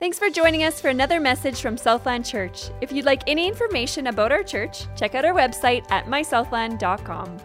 [0.00, 2.70] Thanks for joining us for another message from Southland Church.
[2.80, 7.36] If you'd like any information about our church, check out our website at mysouthland.com.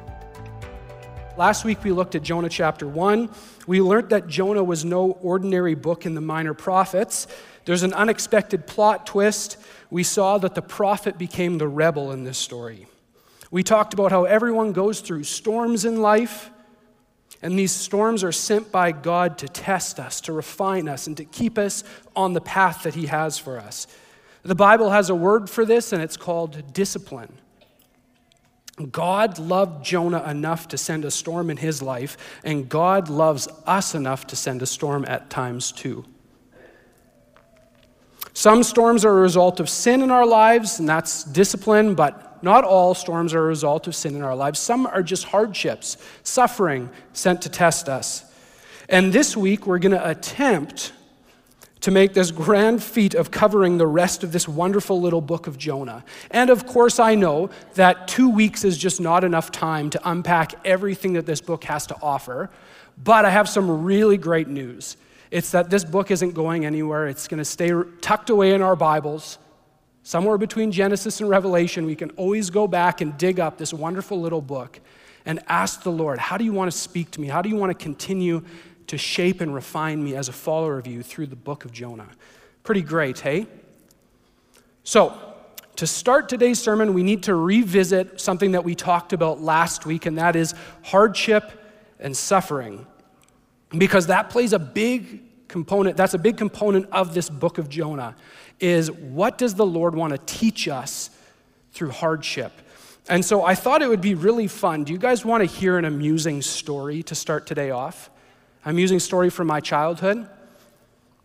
[1.36, 3.32] Last week we looked at Jonah chapter 1.
[3.66, 7.26] We learned that Jonah was no ordinary book in the Minor Prophets.
[7.66, 9.58] There's an unexpected plot twist.
[9.90, 12.86] We saw that the prophet became the rebel in this story.
[13.50, 16.52] We talked about how everyone goes through storms in life,
[17.44, 21.26] and these storms are sent by God to test us, to refine us, and to
[21.26, 21.84] keep us
[22.16, 23.86] on the path that He has for us.
[24.44, 27.34] The Bible has a word for this, and it's called discipline.
[28.92, 33.94] God loved Jonah enough to send a storm in his life, and God loves us
[33.94, 36.06] enough to send a storm at times too.
[38.34, 42.64] Some storms are a result of sin in our lives, and that's discipline, but not
[42.64, 44.60] all storms are a result of sin in our lives.
[44.60, 48.26] Some are just hardships, suffering sent to test us.
[48.90, 50.92] And this week, we're going to attempt
[51.84, 55.58] to make this grand feat of covering the rest of this wonderful little book of
[55.58, 56.04] Jonah.
[56.32, 60.54] And of course, I know that two weeks is just not enough time to unpack
[60.66, 62.50] everything that this book has to offer,
[63.02, 64.96] but I have some really great news.
[65.30, 68.78] It's that this book isn't going anywhere, it's going to stay tucked away in our
[68.78, 69.38] Bibles.
[70.04, 74.20] Somewhere between Genesis and Revelation, we can always go back and dig up this wonderful
[74.20, 74.80] little book
[75.26, 77.28] and ask the Lord, How do you want to speak to me?
[77.28, 78.44] How do you want to continue
[78.88, 82.10] to shape and refine me as a follower of you through the book of Jonah.
[82.64, 83.48] Pretty great, hey?
[84.84, 85.18] So,
[85.78, 90.06] to start today's sermon, we need to revisit something that we talked about last week,
[90.06, 91.52] and that is hardship
[92.00, 92.86] and suffering.
[93.76, 98.16] Because that plays a big component, that's a big component of this book of Jonah,
[98.60, 101.12] is what does the Lord want to teach us
[101.74, 102.52] through hardship?
[103.08, 104.84] And so I thought it would be really fun.
[104.84, 108.10] Do you guys want to hear an amusing story to start today off?
[108.66, 110.28] I'm using story from my childhood.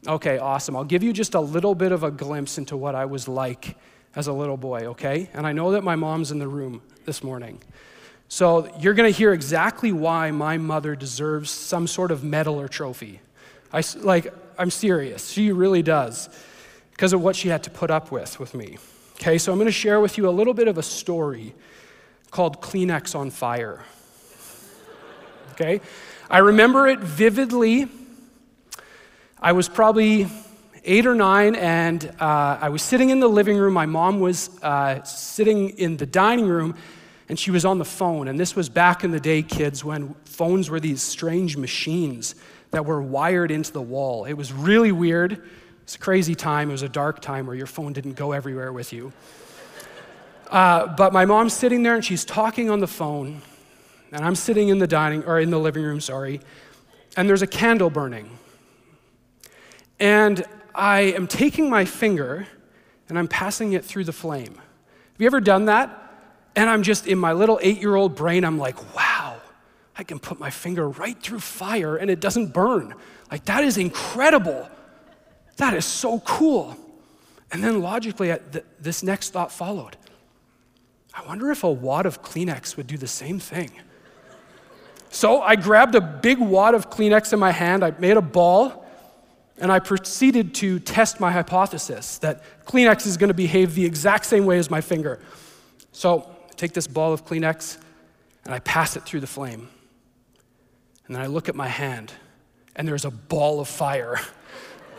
[0.07, 0.77] Okay, awesome.
[0.77, 3.79] I'll give you just a little bit of a glimpse into what I was like
[4.15, 5.31] as a little boy, okay?
[5.33, 7.63] And I know that my mom's in the room this morning.
[8.29, 12.69] So you're going to hear exactly why my mother deserves some sort of medal or
[12.69, 13.21] trophy.
[13.73, 15.29] I, like, I'm serious.
[15.29, 16.29] She really does
[16.93, 18.79] because of what she had to put up with with me.
[19.17, 21.55] Okay, so I'm going to share with you a little bit of a story
[22.31, 23.85] called Kleenex on Fire.
[25.53, 25.81] Okay?
[26.31, 27.89] I remember it vividly.
[29.41, 30.29] I was probably
[30.85, 33.75] eight or nine, and uh, I was sitting in the living room.
[33.75, 36.77] My mom was uh, sitting in the dining room,
[37.29, 38.29] and she was on the phone.
[38.29, 42.35] And this was back in the day, kids, when phones were these strange machines
[42.71, 44.25] that were wired into the wall.
[44.25, 45.43] It was really weird.
[45.83, 46.69] It's a crazy time.
[46.69, 49.13] It was a dark time where your phone didn't go everywhere with you.
[50.51, 53.43] Uh, but my mom's sitting there, and she's talking on the phone
[54.13, 56.41] and I'm sitting in the dining or in the living room, sorry,
[57.17, 58.31] and there's a candle burning.
[60.01, 62.47] And I am taking my finger
[63.09, 64.55] and I'm passing it through the flame.
[64.55, 66.05] Have you ever done that?
[66.55, 69.08] And I'm just in my little eight year old brain, I'm like, wow,
[69.99, 72.95] I can put my finger right through fire and it doesn't burn.
[73.33, 74.69] Like, that is incredible.
[75.57, 76.77] That is so cool.
[77.51, 78.35] And then logically,
[78.81, 79.97] this next thought followed.
[81.13, 83.73] I wonder if a wad of Kleenex would do the same thing.
[85.11, 88.87] So I grabbed a big wad of Kleenex in my hand, I made a ball,
[89.57, 94.27] and I proceeded to test my hypothesis that Kleenex is going to behave the exact
[94.27, 95.19] same way as my finger.
[95.91, 97.79] So I take this ball of Kleenex
[98.45, 99.69] and I pass it through the flame.
[101.09, 102.13] And then I look at my hand,
[102.77, 104.21] and there's a ball of fire.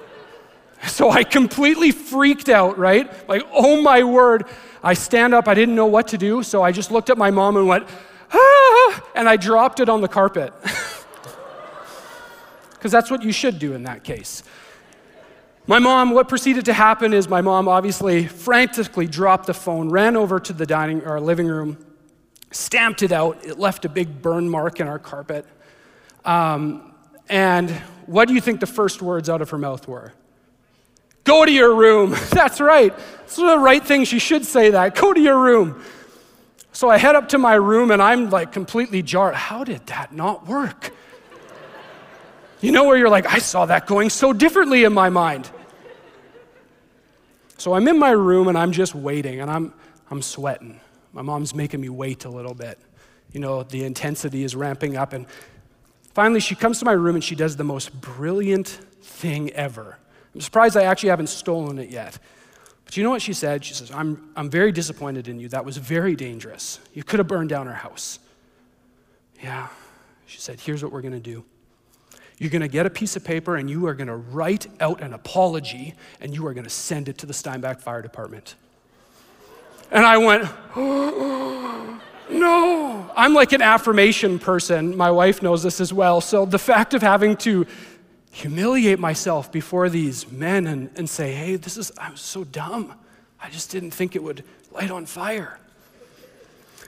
[0.87, 3.29] so I completely freaked out, right?
[3.29, 4.45] Like, oh my word.
[4.83, 7.31] I stand up, I didn't know what to do, so I just looked at my
[7.31, 7.87] mom and went,
[8.33, 10.53] ah, and I dropped it on the carpet.
[12.79, 14.41] Because that's what you should do in that case.
[15.67, 20.15] My mom, what proceeded to happen is my mom obviously frantically dropped the phone, ran
[20.15, 21.77] over to the dining or living room,
[22.51, 23.43] stamped it out.
[23.43, 25.45] It left a big burn mark in our carpet.
[26.29, 26.93] Um,
[27.27, 27.71] and
[28.05, 30.13] what do you think the first words out of her mouth were?
[31.23, 32.11] Go to your room.
[32.29, 32.93] That's right.
[33.23, 34.05] It's the right thing.
[34.05, 34.93] She should say that.
[34.93, 35.83] Go to your room.
[36.71, 39.33] So I head up to my room and I'm like completely jarred.
[39.33, 40.93] How did that not work?
[42.61, 45.49] You know, where you're like, I saw that going so differently in my mind.
[47.57, 49.73] So I'm in my room and I'm just waiting and I'm,
[50.11, 50.79] I'm sweating.
[51.11, 52.77] My mom's making me wait a little bit.
[53.31, 55.13] You know, the intensity is ramping up.
[55.13, 55.25] And
[56.13, 58.67] finally, she comes to my room and she does the most brilliant
[59.01, 59.97] thing ever.
[60.33, 62.17] I'm surprised I actually haven't stolen it yet.
[62.85, 63.63] But you know what she said?
[63.63, 65.47] She says, I'm, I'm very disappointed in you.
[65.49, 66.79] That was very dangerous.
[66.93, 68.19] You could have burned down our house.
[69.43, 69.67] Yeah.
[70.25, 71.43] She said, Here's what we're going to do
[72.37, 75.01] You're going to get a piece of paper and you are going to write out
[75.01, 78.55] an apology and you are going to send it to the Steinbach Fire Department.
[79.91, 83.11] And I went, oh, no.
[83.15, 84.95] I'm like an affirmation person.
[84.95, 86.21] My wife knows this as well.
[86.21, 87.65] So the fact of having to
[88.31, 92.93] humiliate myself before these men and, and say, hey, this is, I'm so dumb.
[93.41, 95.59] I just didn't think it would light on fire.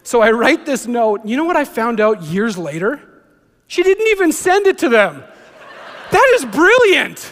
[0.03, 1.25] So I write this note.
[1.25, 3.01] You know what I found out years later?
[3.67, 5.23] She didn't even send it to them.
[6.11, 7.31] That is brilliant.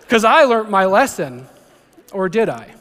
[0.00, 1.46] Because I learned my lesson,
[2.12, 2.74] or did I?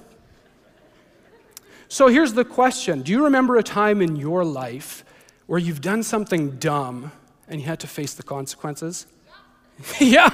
[1.93, 5.05] So here's the question Do you remember a time in your life
[5.45, 7.11] where you've done something dumb
[7.47, 9.05] and you had to face the consequences?
[9.99, 10.31] yeah.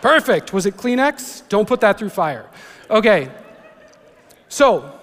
[0.00, 0.52] Perfect.
[0.52, 1.48] Was it Kleenex?
[1.48, 2.48] Don't put that through fire.
[2.88, 3.28] Okay.
[4.48, 5.00] So,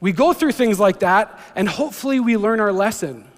[0.00, 3.28] we go through things like that, and hopefully we learn our lesson.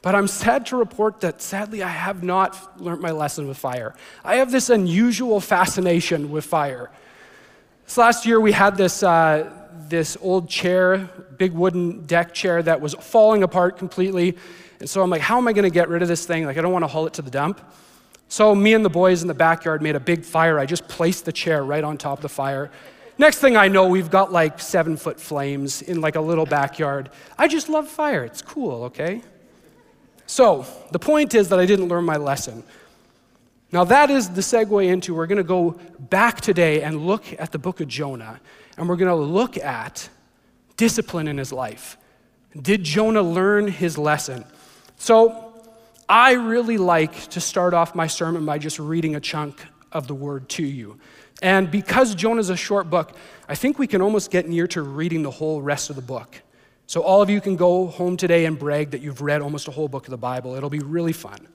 [0.00, 3.94] But I'm sad to report that sadly I have not learned my lesson with fire.
[4.24, 6.90] I have this unusual fascination with fire.
[7.92, 9.52] This last year we had this, uh,
[9.90, 14.38] this old chair, big wooden deck chair that was falling apart completely.
[14.80, 16.46] And so I'm like, how am I going to get rid of this thing?
[16.46, 17.60] Like, I don't want to haul it to the dump.
[18.28, 20.58] So me and the boys in the backyard made a big fire.
[20.58, 22.70] I just placed the chair right on top of the fire.
[23.18, 27.10] Next thing I know, we've got like seven foot flames in like a little backyard.
[27.36, 28.24] I just love fire.
[28.24, 29.20] It's cool, okay?
[30.24, 32.64] So, the point is that I didn't learn my lesson.
[33.72, 37.52] Now, that is the segue into we're going to go back today and look at
[37.52, 38.38] the book of Jonah,
[38.76, 40.10] and we're going to look at
[40.76, 41.96] discipline in his life.
[42.60, 44.44] Did Jonah learn his lesson?
[44.96, 45.48] So,
[46.06, 50.14] I really like to start off my sermon by just reading a chunk of the
[50.14, 50.98] word to you.
[51.40, 53.16] And because Jonah is a short book,
[53.48, 56.42] I think we can almost get near to reading the whole rest of the book.
[56.86, 59.70] So, all of you can go home today and brag that you've read almost a
[59.70, 60.56] whole book of the Bible.
[60.56, 61.48] It'll be really fun.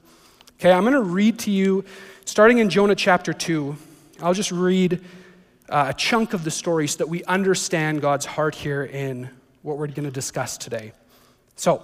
[0.60, 1.86] Okay, I'm going to read to you,
[2.26, 3.76] starting in Jonah chapter 2.
[4.24, 5.02] I'll just read
[5.70, 9.30] uh, a chunk of the story so that we understand God's heart here in
[9.62, 10.94] what we're going to discuss today.
[11.58, 11.84] So,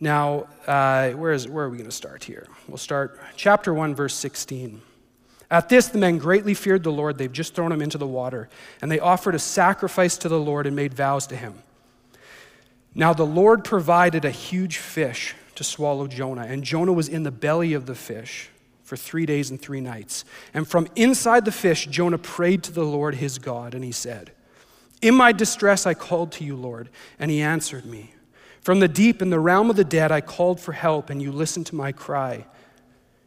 [0.00, 2.46] now, uh, where, is, where are we going to start here?
[2.66, 4.80] We'll start chapter 1, verse 16.
[5.50, 7.18] At this, the men greatly feared the Lord.
[7.18, 8.48] They've just thrown him into the water.
[8.80, 11.52] And they offered a sacrifice to the Lord and made vows to him.
[12.94, 17.30] Now, the Lord provided a huge fish to swallow Jonah, and Jonah was in the
[17.30, 18.50] belly of the fish
[18.84, 20.24] for three days and three nights.
[20.52, 24.30] And from inside the fish, Jonah prayed to the Lord his God, and he said,
[25.02, 28.12] In my distress, I called to you, Lord, and he answered me.
[28.60, 31.32] From the deep, in the realm of the dead, I called for help, and you
[31.32, 32.46] listened to my cry.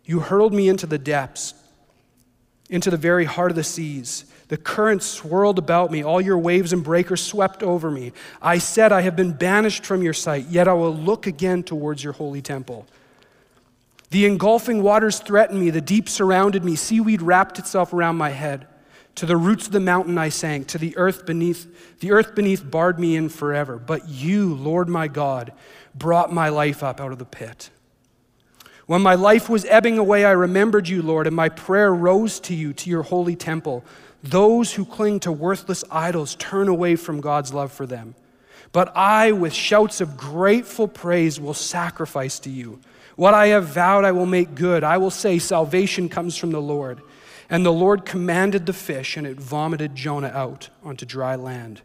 [0.06, 1.54] You hurled me into the depths
[2.70, 4.26] into the very heart of the seas.
[4.50, 6.04] The currents swirled about me.
[6.04, 8.14] All your waves and breakers swept over me.
[8.42, 12.04] I said, I have been banished from your sight, yet I will look again towards
[12.04, 12.88] your holy temple.
[14.10, 15.70] The engulfing waters threatened me.
[15.70, 16.78] The deep surrounded me.
[16.78, 18.68] Seaweed wrapped itself around my head.
[19.16, 20.68] To the roots of the mountain I sank.
[20.68, 23.78] To the earth beneath, the earth beneath barred me in forever.
[23.78, 25.52] But you, Lord my God,
[25.94, 27.70] brought my life up out of the pit.
[28.86, 32.56] When my life was ebbing away, I remembered you, Lord, and my prayer rose to
[32.56, 33.84] you, to your holy temple.
[34.24, 38.16] Those who cling to worthless idols turn away from God's love for them.
[38.72, 42.80] But I, with shouts of grateful praise, will sacrifice to you.
[43.16, 44.84] What I have vowed, I will make good.
[44.84, 47.02] I will say, Salvation comes from the Lord.
[47.50, 51.82] And the Lord commanded the fish, and it vomited Jonah out onto dry land.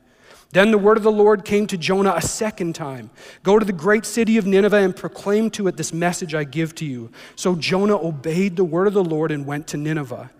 [0.50, 3.10] Then the word of the Lord came to Jonah a second time
[3.42, 6.74] Go to the great city of Nineveh and proclaim to it this message I give
[6.76, 7.10] to you.
[7.36, 10.30] So Jonah obeyed the word of the Lord and went to Nineveh.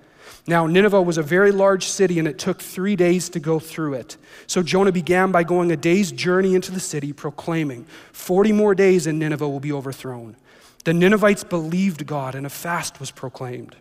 [0.47, 3.95] Now, Nineveh was a very large city, and it took three days to go through
[3.95, 4.17] it.
[4.49, 9.07] So Jonah began by going a day's journey into the city, proclaiming, 40 more days
[9.07, 10.37] and Nineveh will be overthrown.
[10.85, 13.77] The Ninevites believed God, and a fast was proclaimed.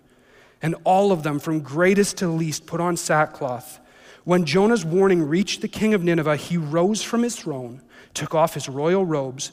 [0.61, 3.79] And all of them, from greatest to least, put on sackcloth.
[4.23, 7.81] When Jonah's warning reached the king of Nineveh, he rose from his throne,
[8.13, 9.51] took off his royal robes,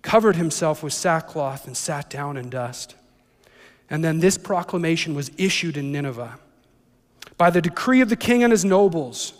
[0.00, 2.94] covered himself with sackcloth, and sat down in dust.
[3.90, 6.38] And then this proclamation was issued in Nineveh
[7.36, 9.32] By the decree of the king and his nobles,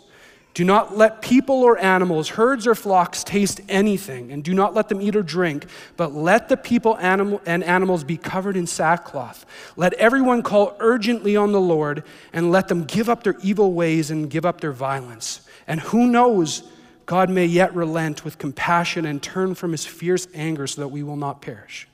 [0.55, 4.89] do not let people or animals, herds or flocks taste anything, and do not let
[4.89, 9.45] them eat or drink, but let the people animal, and animals be covered in sackcloth.
[9.77, 12.03] Let everyone call urgently on the Lord,
[12.33, 15.41] and let them give up their evil ways and give up their violence.
[15.67, 16.63] And who knows,
[17.05, 21.03] God may yet relent with compassion and turn from his fierce anger so that we
[21.03, 21.87] will not perish.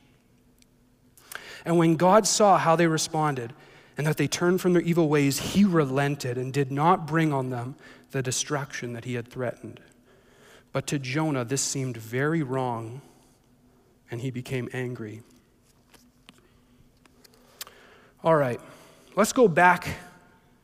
[1.66, 3.54] And when God saw how they responded,
[3.98, 7.50] and that they turned from their evil ways, he relented and did not bring on
[7.50, 7.76] them
[8.12, 9.80] the destruction that he had threatened.
[10.72, 13.02] But to Jonah, this seemed very wrong
[14.12, 15.24] and he became angry.
[18.24, 18.60] All right,
[19.16, 19.88] let's go back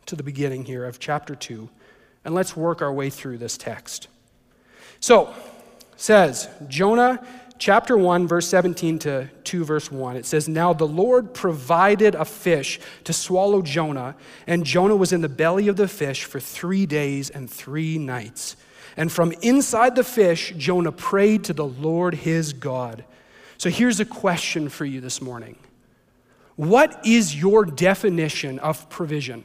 [0.08, 1.70] to the beginning here of chapter 2
[2.26, 4.08] and let's work our way through this text.
[5.00, 5.34] So,
[5.96, 7.26] says Jonah
[7.62, 12.26] chapter 1 verse 17 to 2 verse 1 it says now the lord provided a
[12.26, 14.16] fish to swallow jonah
[14.48, 18.56] and jonah was in the belly of the fish for 3 days and 3 nights.
[18.98, 23.06] And from inside the fish jonah prayed to the lord his god.
[23.60, 25.56] So here's a question for you this morning.
[26.56, 29.44] What is your definition of provision?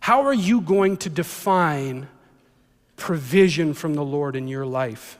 [0.00, 2.08] How are you going to define
[2.96, 5.18] provision from the Lord in your life?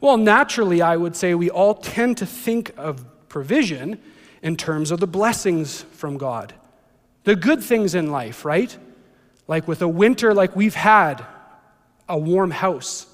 [0.00, 4.00] Well, naturally, I would say we all tend to think of provision
[4.42, 6.54] in terms of the blessings from God,
[7.24, 8.76] the good things in life, right?
[9.46, 11.24] Like with a winter like we've had,
[12.08, 13.06] a warm house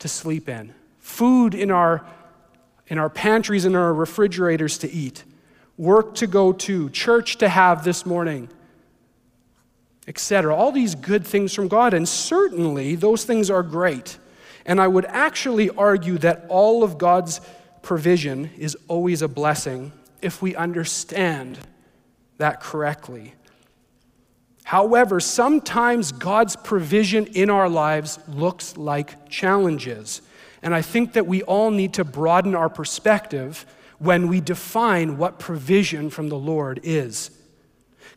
[0.00, 2.04] to sleep in, food in our,
[2.88, 5.24] in our pantries and our refrigerators to eat,
[5.78, 8.48] work to go to, church to have this morning,
[10.08, 10.54] etc.
[10.54, 14.18] All these good things from God, and certainly those things are great.
[14.66, 17.40] And I would actually argue that all of God's
[17.82, 21.58] provision is always a blessing if we understand
[22.38, 23.34] that correctly.
[24.64, 30.20] However, sometimes God's provision in our lives looks like challenges.
[30.60, 33.64] And I think that we all need to broaden our perspective
[33.98, 37.30] when we define what provision from the Lord is.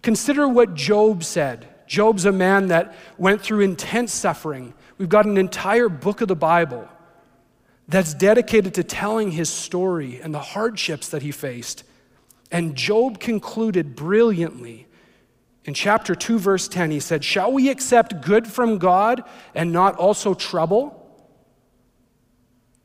[0.02, 4.74] Consider what Job said Job's a man that went through intense suffering.
[5.00, 6.88] We've got an entire book of the Bible
[7.88, 11.84] that's dedicated to telling his story and the hardships that he faced.
[12.52, 14.88] And Job concluded brilliantly.
[15.64, 19.24] In chapter 2, verse 10, he said, Shall we accept good from God
[19.56, 20.96] and not also trouble?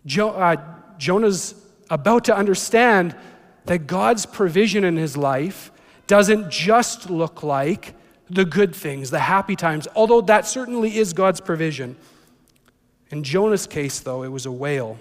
[0.06, 0.56] Jo- uh,
[0.98, 1.54] Jonah's
[1.90, 3.16] about to understand
[3.64, 5.72] that God's provision in his life
[6.06, 7.94] doesn't just look like
[8.30, 11.96] the good things, the happy times, although that certainly is God's provision.
[13.10, 14.98] In Jonah's case, though, it was a whale.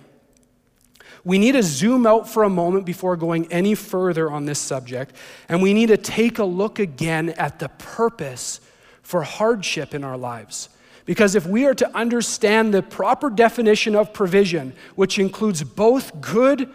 [1.23, 5.15] We need to zoom out for a moment before going any further on this subject,
[5.47, 8.59] and we need to take a look again at the purpose
[9.01, 10.69] for hardship in our lives.
[11.05, 16.69] Because if we are to understand the proper definition of provision, which includes both good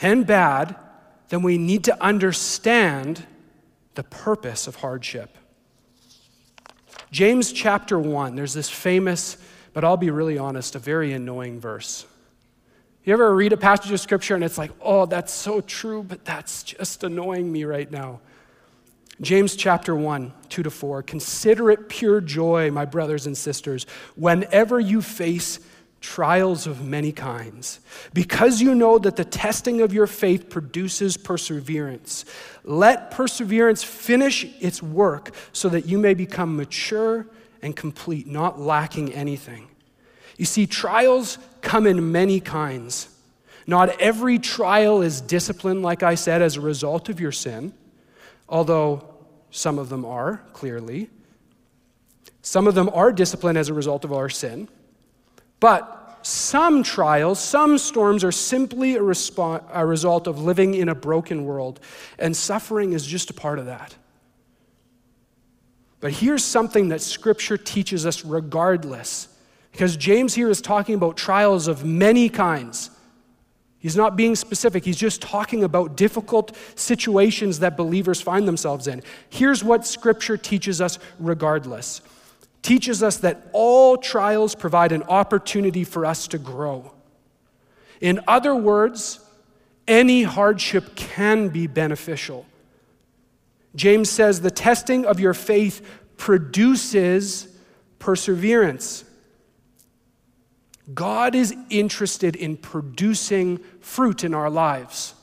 [0.00, 0.76] and bad,
[1.28, 3.26] then we need to understand
[3.94, 5.36] the purpose of hardship.
[7.10, 9.36] James chapter 1, there's this famous,
[9.72, 12.06] but I'll be really honest, a very annoying verse.
[13.04, 16.24] You ever read a passage of scripture and it's like, oh, that's so true, but
[16.24, 18.20] that's just annoying me right now?
[19.20, 21.02] James chapter 1, 2 to 4.
[21.02, 23.84] Consider it pure joy, my brothers and sisters,
[24.16, 25.58] whenever you face
[26.00, 27.80] trials of many kinds,
[28.14, 32.24] because you know that the testing of your faith produces perseverance.
[32.64, 37.26] Let perseverance finish its work so that you may become mature
[37.62, 39.68] and complete, not lacking anything.
[40.38, 43.08] You see, trials come in many kinds.
[43.66, 47.74] Not every trial is discipline, like I said, as a result of your sin,
[48.48, 49.04] although
[49.50, 51.10] some of them are, clearly.
[52.40, 54.68] Some of them are discipline as a result of our sin.
[55.60, 61.44] But some trials, some storms are simply a, a result of living in a broken
[61.44, 61.80] world,
[62.18, 63.94] and suffering is just a part of that.
[66.00, 69.28] But here's something that Scripture teaches us regardless,
[69.72, 72.90] because James here is talking about trials of many kinds.
[73.78, 79.02] He's not being specific, he's just talking about difficult situations that believers find themselves in.
[79.30, 82.02] Here's what Scripture teaches us regardless
[82.62, 86.92] teaches us that all trials provide an opportunity for us to grow.
[88.00, 89.20] In other words,
[89.86, 92.46] any hardship can be beneficial.
[93.74, 95.86] James says the testing of your faith
[96.16, 97.48] produces
[97.98, 99.04] perseverance.
[100.92, 105.14] God is interested in producing fruit in our lives.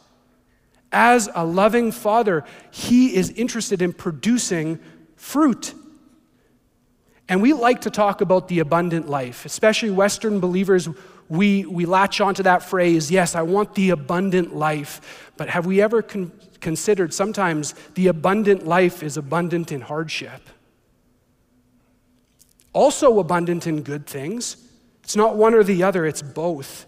[0.92, 4.80] As a loving father, he is interested in producing
[5.16, 5.74] fruit
[7.30, 10.88] and we like to talk about the abundant life, especially Western believers.
[11.30, 15.32] We, we latch onto that phrase, yes, I want the abundant life.
[15.36, 16.32] But have we ever con-
[16.62, 20.42] considered sometimes the abundant life is abundant in hardship?
[22.72, 24.56] Also abundant in good things.
[25.04, 26.86] It's not one or the other, it's both.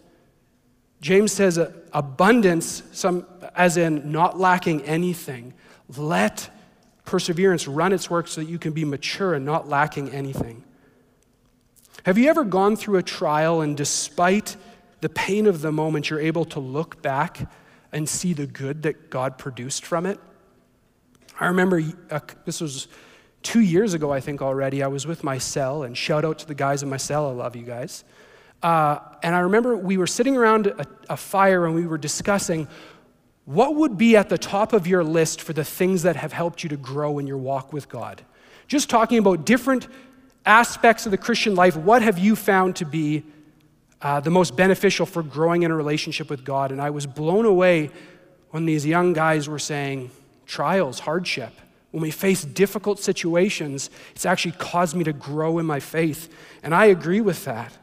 [1.01, 1.59] James says
[1.93, 5.53] abundance, some, as in not lacking anything.
[5.97, 6.49] Let
[7.09, 10.63] perseverance run its work so that you can be mature and not lacking anything.
[12.05, 14.55] Have you ever gone through a trial and despite
[15.01, 17.49] the pain of the moment, you're able to look back
[17.91, 20.19] and see the good that God produced from it.
[21.39, 22.87] I remember uh, this was
[23.41, 24.83] two years ago, I think already.
[24.83, 27.29] I was with my cell, and shout out to the guys in my cell.
[27.29, 28.03] I love you guys.
[28.61, 32.67] Uh, and I remember we were sitting around a, a fire and we were discussing
[33.49, 36.61] what would be at the top of your list for the things that have helped
[36.61, 38.21] you to grow in your walk with God.
[38.67, 39.87] Just talking about different
[40.45, 43.23] aspects of the Christian life, what have you found to be
[44.03, 46.71] uh, the most beneficial for growing in a relationship with God?
[46.71, 47.89] And I was blown away
[48.51, 50.11] when these young guys were saying,
[50.45, 51.53] trials, hardship.
[51.89, 56.31] When we face difficult situations, it's actually caused me to grow in my faith.
[56.61, 57.75] And I agree with that.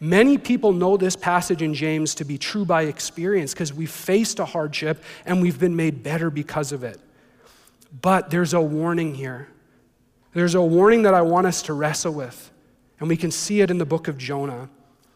[0.00, 4.38] Many people know this passage in James to be true by experience because we've faced
[4.38, 7.00] a hardship and we've been made better because of it.
[8.00, 9.48] But there's a warning here.
[10.34, 12.50] There's a warning that I want us to wrestle with,
[13.00, 14.68] and we can see it in the book of Jonah.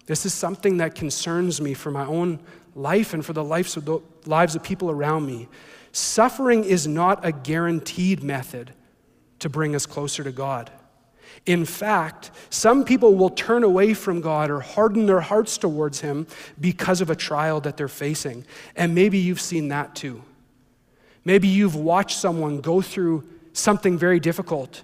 [0.06, 2.40] This is something that concerns me for my own
[2.74, 5.48] life and for the lives of, the lives of people around me.
[5.92, 8.72] Suffering is not a guaranteed method
[9.38, 10.70] to bring us closer to God.
[11.46, 16.26] In fact, some people will turn away from God or harden their hearts towards Him
[16.60, 18.44] because of a trial that they're facing.
[18.76, 20.22] And maybe you've seen that too.
[21.24, 24.82] Maybe you've watched someone go through something very difficult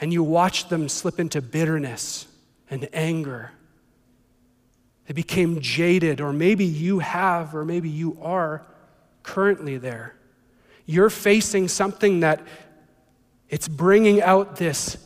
[0.00, 2.26] and you watched them slip into bitterness
[2.70, 3.52] and anger.
[5.06, 8.64] They became jaded, or maybe you have, or maybe you are
[9.22, 10.14] currently there.
[10.86, 12.40] You're facing something that
[13.50, 14.96] it's bringing out this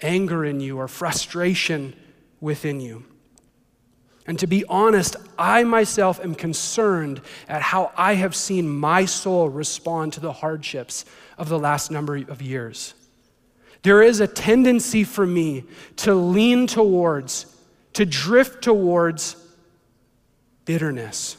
[0.00, 1.94] anger in you or frustration
[2.40, 3.04] within you.
[4.26, 9.48] And to be honest, I myself am concerned at how I have seen my soul
[9.48, 11.04] respond to the hardships
[11.38, 12.94] of the last number of years.
[13.82, 15.64] There is a tendency for me
[15.96, 17.54] to lean towards,
[17.92, 19.36] to drift towards
[20.64, 21.36] bitterness.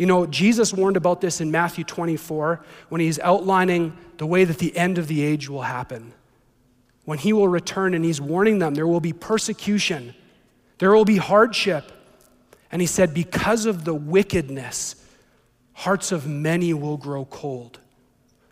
[0.00, 4.56] You know, Jesus warned about this in Matthew 24 when he's outlining the way that
[4.56, 6.14] the end of the age will happen.
[7.04, 10.14] When he will return and he's warning them, there will be persecution
[10.80, 11.92] there will be hardship.
[12.72, 14.96] And he said, Because of the wickedness,
[15.74, 17.78] hearts of many will grow cold.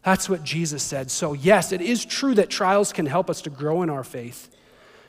[0.04, 1.10] That's what Jesus said.
[1.10, 4.54] So, yes, it is true that trials can help us to grow in our faith,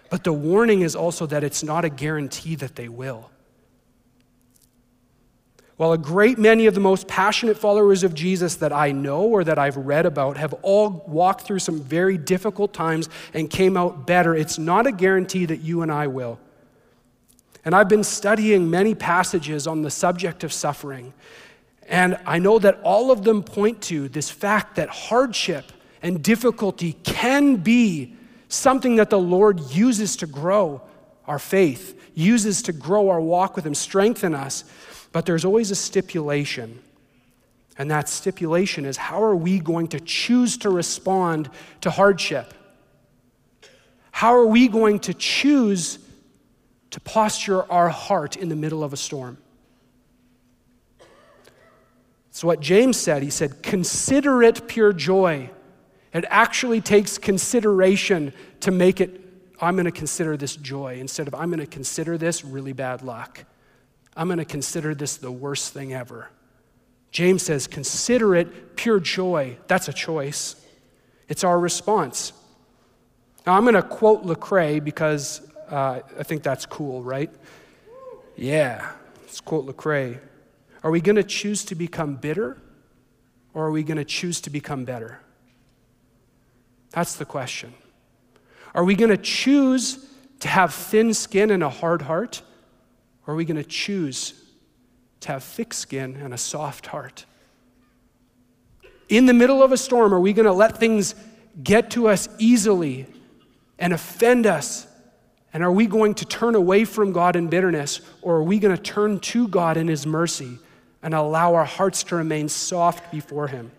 [0.10, 3.30] but the warning is also that it's not a guarantee that they will.
[5.80, 9.46] While a great many of the most passionate followers of Jesus that I know or
[9.46, 14.06] that I've read about have all walked through some very difficult times and came out
[14.06, 16.38] better, it's not a guarantee that you and I will.
[17.64, 21.14] And I've been studying many passages on the subject of suffering.
[21.88, 26.98] And I know that all of them point to this fact that hardship and difficulty
[27.06, 28.18] can be
[28.50, 30.82] something that the Lord uses to grow
[31.26, 34.66] our faith, uses to grow our walk with Him, strengthen us.
[35.12, 36.80] But there's always a stipulation.
[37.78, 41.50] And that stipulation is how are we going to choose to respond
[41.82, 42.54] to hardship?
[44.12, 46.00] How are we going to choose
[46.92, 49.38] to posture our heart in the middle of a storm.
[52.30, 53.22] It's what James said.
[53.22, 55.50] He said, Consider it pure joy.
[56.14, 59.22] It actually takes consideration to make it,
[59.62, 63.04] I'm going to consider this joy, instead of, I'm going to consider this really bad
[63.04, 63.46] luck.
[64.20, 66.30] I'm going to consider this the worst thing ever.
[67.10, 69.56] James says, Consider it pure joy.
[69.68, 70.58] That's a choice,
[71.30, 72.34] it's our response.
[73.48, 77.32] Now, I'm going to quote Lecrae because uh, I think that's cool, right?
[78.36, 78.92] Yeah.
[79.22, 80.20] Let's quote Lecrae.
[80.84, 82.58] Are we going to choose to become bitter
[83.54, 85.22] or are we going to choose to become better?
[86.92, 87.74] That's the question.
[88.76, 90.06] Are we going to choose
[90.42, 92.42] to have thin skin and a hard heart?
[93.30, 94.34] Or are we going to choose
[95.20, 97.26] to have thick skin and a soft heart?
[99.08, 101.14] In the middle of a storm, are we going to let things
[101.62, 103.06] get to us easily
[103.78, 104.88] and offend us
[105.54, 108.76] and are we going to turn away from God in bitterness, or are we going
[108.76, 110.58] to turn to God in His mercy
[111.04, 113.72] and allow our hearts to remain soft before Him?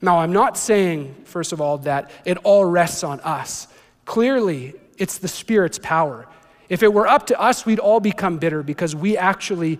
[0.00, 3.66] Now, I'm not saying, first of all, that it all rests on us.
[4.04, 6.28] Clearly, it's the Spirit's power.
[6.68, 9.78] If it were up to us, we'd all become bitter because we actually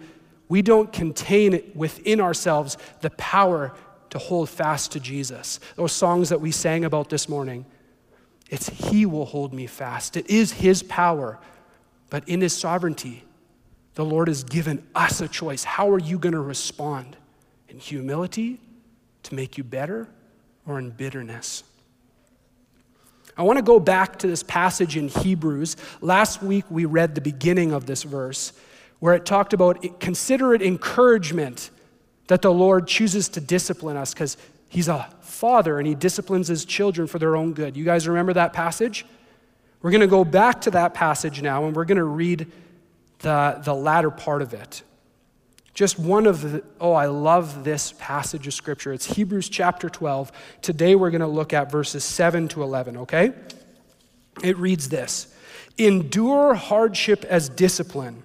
[0.49, 3.73] we don't contain within ourselves the power
[4.11, 5.59] to hold fast to Jesus.
[5.75, 7.67] Those songs that we sang about this morning.
[8.49, 10.17] It's He will hold me fast.
[10.17, 11.39] It is His power.
[12.11, 13.25] But in His sovereignty,
[13.95, 15.65] the Lord has given us a choice.
[15.65, 17.17] How are you going to respond?
[17.69, 18.61] In humility
[19.25, 20.09] to make you better
[20.67, 21.65] or in bitterness?
[23.37, 25.77] I want to go back to this passage in Hebrews.
[26.01, 28.53] Last week we read the beginning of this verse
[28.99, 31.71] where it talked about consider it encouragement
[32.29, 34.37] that the Lord chooses to discipline us because
[34.69, 37.77] he's a father and he disciplines his children for their own good.
[37.77, 39.05] You guys remember that passage?
[39.83, 42.51] We're going to go back to that passage now and we're going to read
[43.19, 44.83] the, the latter part of it.
[45.77, 48.95] Just one of the, oh, I love this passage of scripture.
[48.95, 50.33] It's Hebrews chapter 12.
[50.63, 53.35] Today we're going to look at verses 7 to 11, okay?
[54.43, 55.37] It reads this
[55.77, 58.23] Endure hardship as discipline,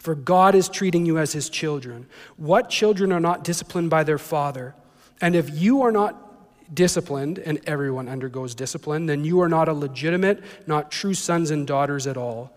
[0.00, 2.08] for God is treating you as his children.
[2.36, 4.74] What children are not disciplined by their father?
[5.20, 6.20] And if you are not
[6.74, 11.64] disciplined, and everyone undergoes discipline, then you are not a legitimate, not true sons and
[11.64, 12.56] daughters at all.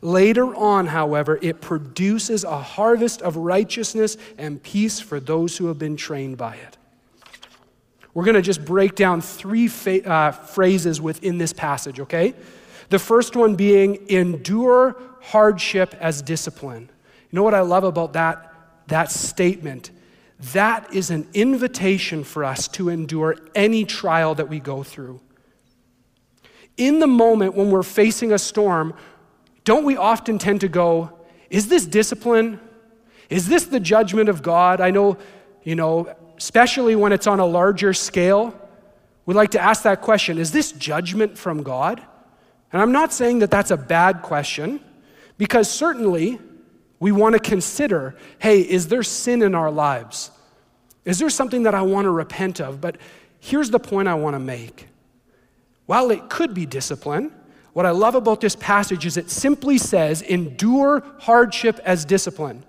[0.00, 5.78] Later on, however, it produces a harvest of righteousness and peace for those who have
[5.78, 6.76] been trained by it.
[8.14, 12.34] We're going to just break down three fa- uh, phrases within this passage, okay?
[12.88, 16.88] The first one being endure hardship as discipline.
[17.30, 18.54] You know what I love about that,
[18.86, 19.90] that statement?
[20.52, 25.20] That is an invitation for us to endure any trial that we go through.
[26.76, 28.94] In the moment when we're facing a storm,
[29.68, 31.12] don't we often tend to go,
[31.50, 32.58] is this discipline?
[33.28, 34.80] Is this the judgment of God?
[34.80, 35.18] I know,
[35.62, 38.58] you know, especially when it's on a larger scale,
[39.26, 42.00] we like to ask that question is this judgment from God?
[42.72, 44.80] And I'm not saying that that's a bad question,
[45.36, 46.38] because certainly
[46.98, 50.30] we want to consider hey, is there sin in our lives?
[51.04, 52.80] Is there something that I want to repent of?
[52.80, 52.96] But
[53.38, 54.88] here's the point I want to make.
[55.84, 57.34] While it could be discipline,
[57.78, 62.64] what I love about this passage is it simply says, endure hardship as discipline.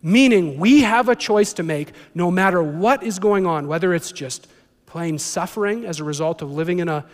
[0.00, 4.12] Meaning, we have a choice to make no matter what is going on, whether it's
[4.12, 4.46] just
[4.86, 7.04] plain suffering as a result of living in a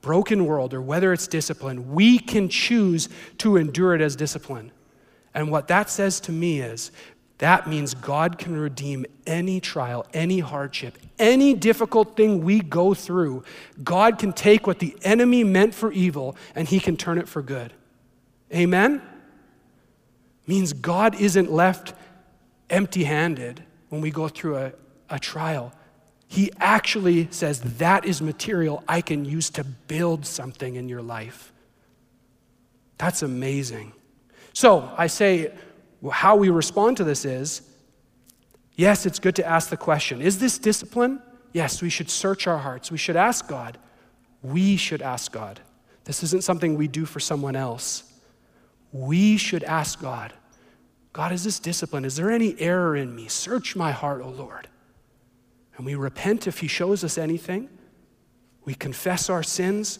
[0.00, 1.92] broken world or whether it's discipline.
[1.92, 4.72] We can choose to endure it as discipline.
[5.34, 6.92] And what that says to me is
[7.40, 13.44] that means God can redeem any trial, any hardship, any difficult thing we go through.
[13.82, 17.40] God can take what the enemy meant for evil and he can turn it for
[17.40, 17.72] good.
[18.52, 19.00] Amen?
[20.46, 21.94] Means God isn't left
[22.68, 24.72] empty handed when we go through a,
[25.08, 25.72] a trial.
[26.28, 31.54] He actually says, That is material I can use to build something in your life.
[32.98, 33.94] That's amazing.
[34.52, 35.52] So I say,
[36.08, 37.62] how we respond to this is
[38.76, 41.20] yes, it's good to ask the question is this discipline?
[41.52, 42.90] Yes, we should search our hearts.
[42.90, 43.76] We should ask God.
[44.42, 45.60] We should ask God.
[46.04, 48.04] This isn't something we do for someone else.
[48.92, 50.32] We should ask God
[51.12, 52.04] God, is this discipline?
[52.04, 53.26] Is there any error in me?
[53.26, 54.68] Search my heart, O Lord.
[55.76, 57.68] And we repent if He shows us anything.
[58.64, 59.98] We confess our sins.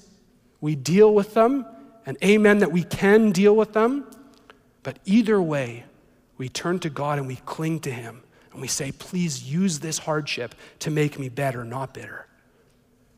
[0.60, 1.66] We deal with them.
[2.06, 4.06] And amen that we can deal with them.
[4.82, 5.84] But either way,
[6.40, 8.22] we turn to God and we cling to Him.
[8.52, 12.26] And we say, please use this hardship to make me better, not bitter.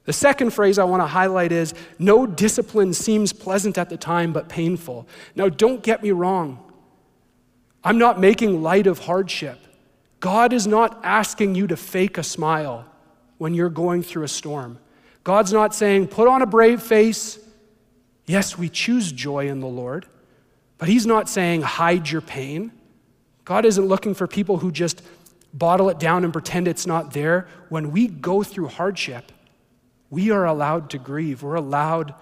[0.06, 4.32] The second phrase I want to highlight is no discipline seems pleasant at the time,
[4.32, 5.06] but painful.
[5.37, 6.68] Now, don't get me wrong.
[7.85, 9.61] I'm not making light of hardship.
[10.18, 12.87] God is not asking you to fake a smile
[13.38, 14.80] when you're going through a storm.
[15.22, 17.38] God's not saying, put on a brave face.
[18.26, 20.06] Yes, we choose joy in the Lord,
[20.76, 22.72] but He's not saying, hide your pain.
[23.44, 25.02] God isn't looking for people who just
[25.52, 27.46] bottle it down and pretend it's not there.
[27.68, 29.33] When we go through hardship,
[30.11, 31.42] we are allowed to grieve.
[31.42, 32.14] We're allowed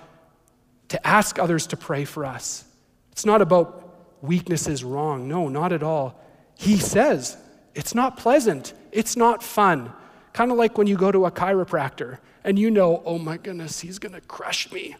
[0.88, 2.64] to ask others to pray for us.
[3.12, 3.80] It's not about
[4.22, 5.28] weakness is wrong.
[5.28, 6.20] No, not at all.
[6.56, 7.36] He says
[7.74, 9.92] it's not pleasant, it's not fun.
[10.32, 13.80] Kind of like when you go to a chiropractor and you know, oh my goodness,
[13.80, 14.96] he's going to crush me.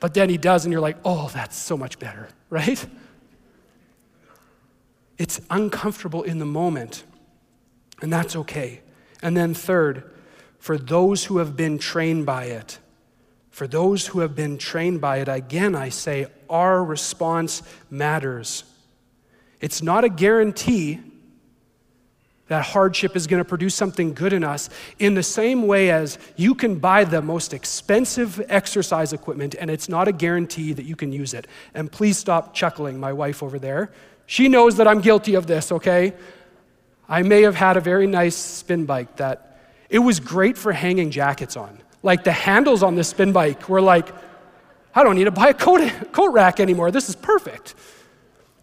[0.00, 2.84] But then he does, and you're like, oh, that's so much better, right?
[5.18, 7.04] It's uncomfortable in the moment,
[8.00, 8.80] and that's okay.
[9.20, 10.10] And then, third,
[10.58, 12.78] for those who have been trained by it,
[13.50, 18.62] for those who have been trained by it, again, I say, our response matters.
[19.60, 21.00] It's not a guarantee,
[22.48, 26.18] that hardship is going to produce something good in us in the same way as
[26.36, 30.96] you can buy the most expensive exercise equipment and it's not a guarantee that you
[30.96, 31.46] can use it.
[31.74, 33.92] And please stop chuckling, my wife over there.
[34.28, 36.12] She knows that I'm guilty of this, okay?
[37.08, 41.10] I may have had a very nice spin bike that it was great for hanging
[41.10, 41.80] jackets on.
[42.02, 44.06] Like the handles on this spin bike were like,
[44.94, 45.80] I don't need to buy a coat,
[46.12, 46.90] coat rack anymore.
[46.90, 47.74] This is perfect.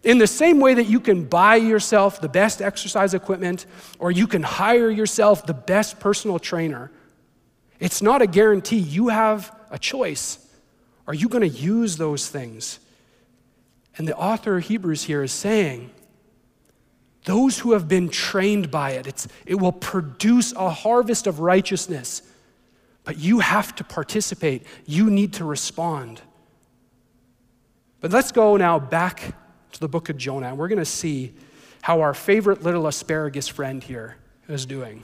[0.04, 3.66] In the same way that you can buy yourself the best exercise equipment
[3.98, 6.92] or you can hire yourself the best personal trainer,
[7.80, 8.78] it's not a guarantee.
[8.78, 10.38] You have a choice.
[11.08, 12.78] Are you going to use those things?
[13.96, 15.90] And the author of Hebrews here is saying,
[17.24, 22.22] those who have been trained by it, it will produce a harvest of righteousness.
[23.04, 26.20] But you have to participate, you need to respond.
[28.00, 29.34] But let's go now back
[29.72, 31.34] to the book of Jonah, and we're going to see
[31.82, 34.16] how our favorite little asparagus friend here
[34.48, 35.02] is doing.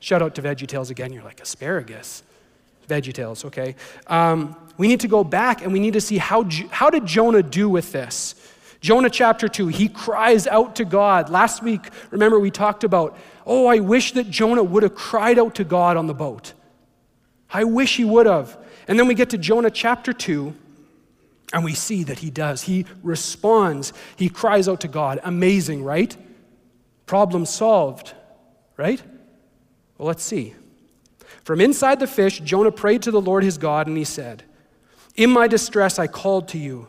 [0.00, 1.12] Shout out to VeggieTales again.
[1.12, 2.22] You're like, asparagus?
[2.88, 3.76] VeggieTales, okay.
[4.06, 7.42] Um, we need to go back and we need to see how, how did Jonah
[7.42, 8.34] do with this?
[8.80, 11.30] Jonah chapter 2, he cries out to God.
[11.30, 13.16] Last week, remember, we talked about,
[13.46, 16.52] oh, I wish that Jonah would have cried out to God on the boat.
[17.50, 18.58] I wish he would have.
[18.86, 20.54] And then we get to Jonah chapter 2,
[21.54, 22.62] and we see that he does.
[22.62, 25.18] He responds, he cries out to God.
[25.24, 26.14] Amazing, right?
[27.06, 28.12] Problem solved,
[28.76, 29.00] right?
[29.96, 30.54] Well, let's see.
[31.44, 34.42] From inside the fish, Jonah prayed to the Lord his God, and he said,
[35.14, 36.88] In my distress, I called to you.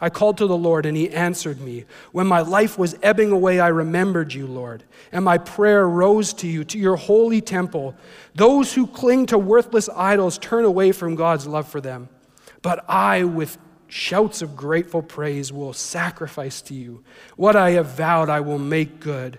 [0.00, 1.84] I called to the Lord, and he answered me.
[2.10, 6.48] When my life was ebbing away, I remembered you, Lord, and my prayer rose to
[6.48, 7.94] you, to your holy temple.
[8.34, 12.08] Those who cling to worthless idols turn away from God's love for them.
[12.60, 17.04] But I, with shouts of grateful praise will sacrifice to you.
[17.36, 19.38] What I have vowed, I will make good.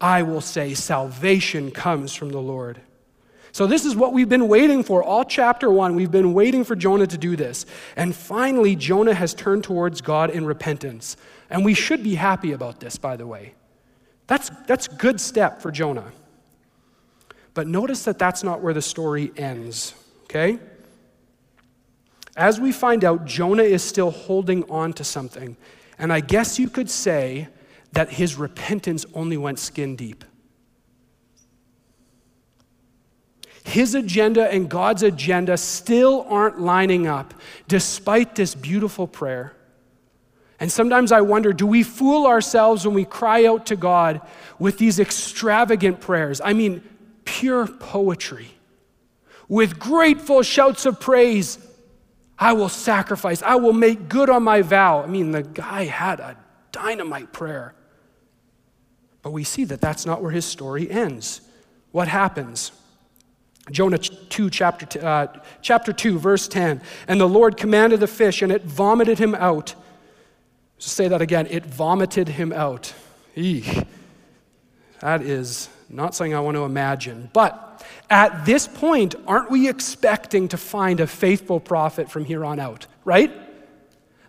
[0.00, 2.80] I will say, Salvation comes from the Lord.
[3.56, 5.02] So, this is what we've been waiting for.
[5.02, 7.64] All chapter one, we've been waiting for Jonah to do this.
[7.96, 11.16] And finally, Jonah has turned towards God in repentance.
[11.48, 13.54] And we should be happy about this, by the way.
[14.26, 16.12] That's, that's good step for Jonah.
[17.54, 20.58] But notice that that's not where the story ends, okay?
[22.36, 25.56] As we find out, Jonah is still holding on to something.
[25.98, 27.48] And I guess you could say
[27.92, 30.25] that his repentance only went skin deep.
[33.66, 37.34] His agenda and God's agenda still aren't lining up
[37.66, 39.54] despite this beautiful prayer.
[40.60, 44.20] And sometimes I wonder do we fool ourselves when we cry out to God
[44.60, 46.40] with these extravagant prayers?
[46.40, 46.80] I mean,
[47.24, 48.52] pure poetry,
[49.48, 51.58] with grateful shouts of praise
[52.38, 53.42] I will sacrifice.
[53.42, 55.02] I will make good on my vow.
[55.02, 56.36] I mean, the guy had a
[56.70, 57.74] dynamite prayer.
[59.22, 61.40] But we see that that's not where his story ends.
[61.90, 62.70] What happens?
[63.70, 65.26] Jonah 2, chapter, uh,
[65.60, 66.80] chapter 2, verse 10.
[67.08, 69.74] And the Lord commanded the fish, and it vomited him out.
[70.78, 71.46] Just say that again.
[71.50, 72.94] It vomited him out.
[73.34, 73.86] Eek.
[75.00, 77.30] That is not something I want to imagine.
[77.32, 82.60] But at this point, aren't we expecting to find a faithful prophet from here on
[82.60, 83.32] out, right?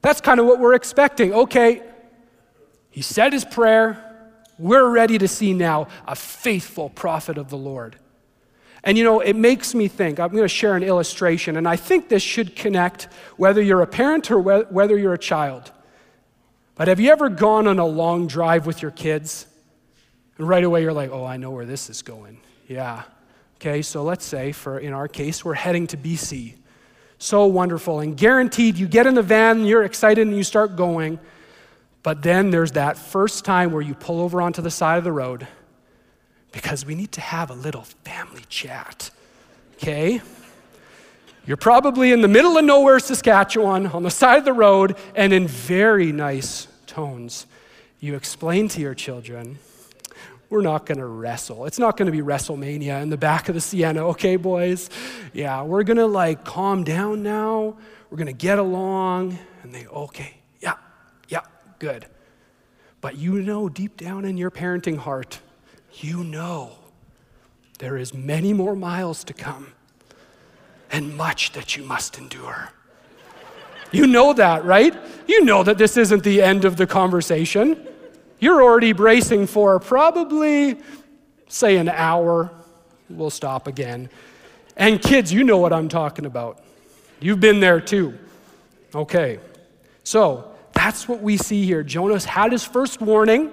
[0.01, 1.33] That's kind of what we're expecting.
[1.33, 1.83] Okay,
[2.89, 4.03] he said his prayer.
[4.59, 7.97] We're ready to see now a faithful prophet of the Lord.
[8.87, 11.75] And you know, it makes me think, I'm going to share an illustration, and I
[11.75, 15.73] think this should connect whether you're a parent or whether you're a child.
[16.75, 19.45] But have you ever gone on a long drive with your kids?
[20.37, 22.39] And right away you're like, oh, I know where this is going.
[22.69, 23.03] Yeah.
[23.57, 26.53] Okay, so let's say, for in our case, we're heading to BC.
[27.17, 31.19] So wonderful and guaranteed you get in the van, you're excited, and you start going.
[32.03, 35.11] But then there's that first time where you pull over onto the side of the
[35.11, 35.45] road
[36.51, 39.11] because we need to have a little family chat.
[39.75, 40.21] Okay?
[41.45, 45.31] You're probably in the middle of nowhere, Saskatchewan, on the side of the road, and
[45.31, 47.45] in very nice tones,
[47.99, 49.57] you explain to your children
[50.49, 51.65] we're not going to wrestle.
[51.65, 54.89] It's not going to be WrestleMania in the back of the Sienna, okay, boys?
[55.33, 57.77] Yeah, we're going to like calm down now.
[58.09, 59.37] We're going to get along.
[59.63, 60.75] And they, okay, yeah,
[61.27, 61.41] yeah,
[61.79, 62.05] good.
[63.01, 65.39] But you know deep down in your parenting heart,
[66.03, 66.71] you know
[67.79, 69.73] there is many more miles to come
[70.91, 72.69] and much that you must endure.
[73.91, 74.95] You know that, right?
[75.27, 77.87] You know that this isn't the end of the conversation.
[78.39, 80.77] You're already bracing for probably,
[81.47, 82.51] say, an hour.
[83.09, 84.09] We'll stop again.
[84.75, 86.63] And kids, you know what I'm talking about.
[87.19, 88.17] You've been there too.
[88.93, 89.39] Okay.
[90.03, 91.83] So that's what we see here.
[91.83, 93.51] Jonah's had his first warning.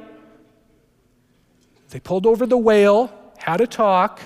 [1.94, 4.20] They pulled over the whale, had a talk.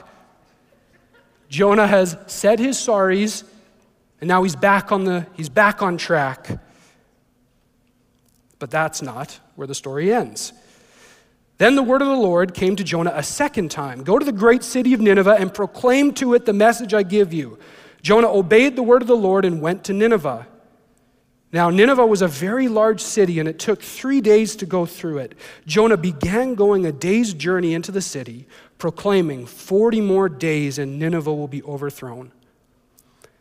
[1.51, 3.45] Jonah has said his sorries,
[4.23, 6.49] and now he's back on, the, he's back on track.
[8.59, 10.55] But that's not where the story ends.
[11.59, 14.33] Then the word of the Lord came to Jonah a second time Go to the
[14.33, 17.59] great city of Nineveh and proclaim to it the message I give you.
[18.01, 20.47] Jonah obeyed the word of the Lord and went to Nineveh.
[21.51, 25.19] Now, Nineveh was a very large city, and it took three days to go through
[25.19, 25.35] it.
[25.67, 31.33] Jonah began going a day's journey into the city, proclaiming, 40 more days and Nineveh
[31.33, 32.33] will be overthrown.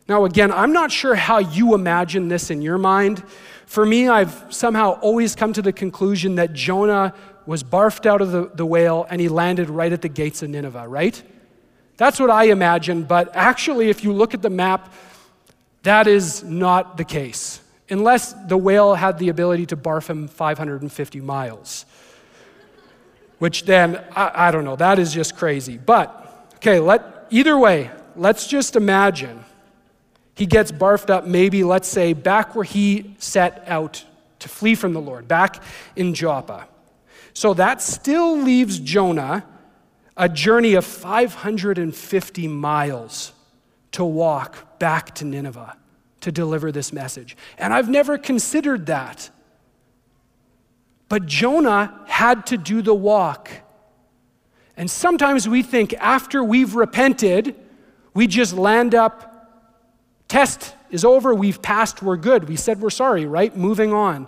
[0.08, 3.24] Now, again, I'm not sure how you imagine this in your mind.
[3.65, 7.13] For me, I've somehow always come to the conclusion that Jonah
[7.46, 10.50] was barfed out of the, the whale and he landed right at the gates of
[10.50, 11.22] Nineveh, right?
[11.98, 14.93] That's what I imagine, but actually, if you look at the map,
[15.84, 21.21] that is not the case unless the whale had the ability to barf him 550
[21.21, 21.86] miles.
[23.39, 25.78] Which then, I, I, don't know, that is just crazy.
[25.78, 29.43] But, okay, let, either way, let's just imagine
[30.36, 34.04] he gets barfed up, maybe, let's say, back where he set out
[34.39, 35.63] to flee from the Lord, back
[35.95, 36.67] in Joppa.
[37.34, 39.45] So that still leaves Jonah
[40.15, 43.34] a journey of 550 miles
[43.91, 45.78] to walk back to Nineveh
[46.21, 47.38] to deliver this message.
[47.58, 49.30] And I've never considered that.
[51.10, 53.49] But Jonah had to do the walk.
[54.75, 57.56] And sometimes we think after we've repented,
[58.13, 59.51] we just land up,
[60.27, 62.47] test is over, we've passed, we're good.
[62.47, 63.56] We said we're sorry, right?
[63.56, 64.27] Moving on.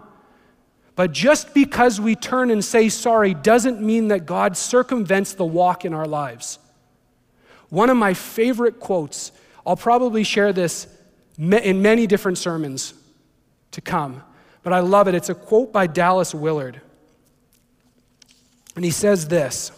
[0.95, 5.86] But just because we turn and say sorry doesn't mean that God circumvents the walk
[5.86, 6.60] in our lives.
[7.69, 9.32] One of my favorite quotes,
[9.65, 10.88] I'll probably share this
[11.39, 12.93] in many different sermons
[13.71, 14.23] to come.
[14.62, 15.15] But I love it.
[15.15, 16.82] It's a quote by Dallas Willard.
[18.75, 19.71] And he says this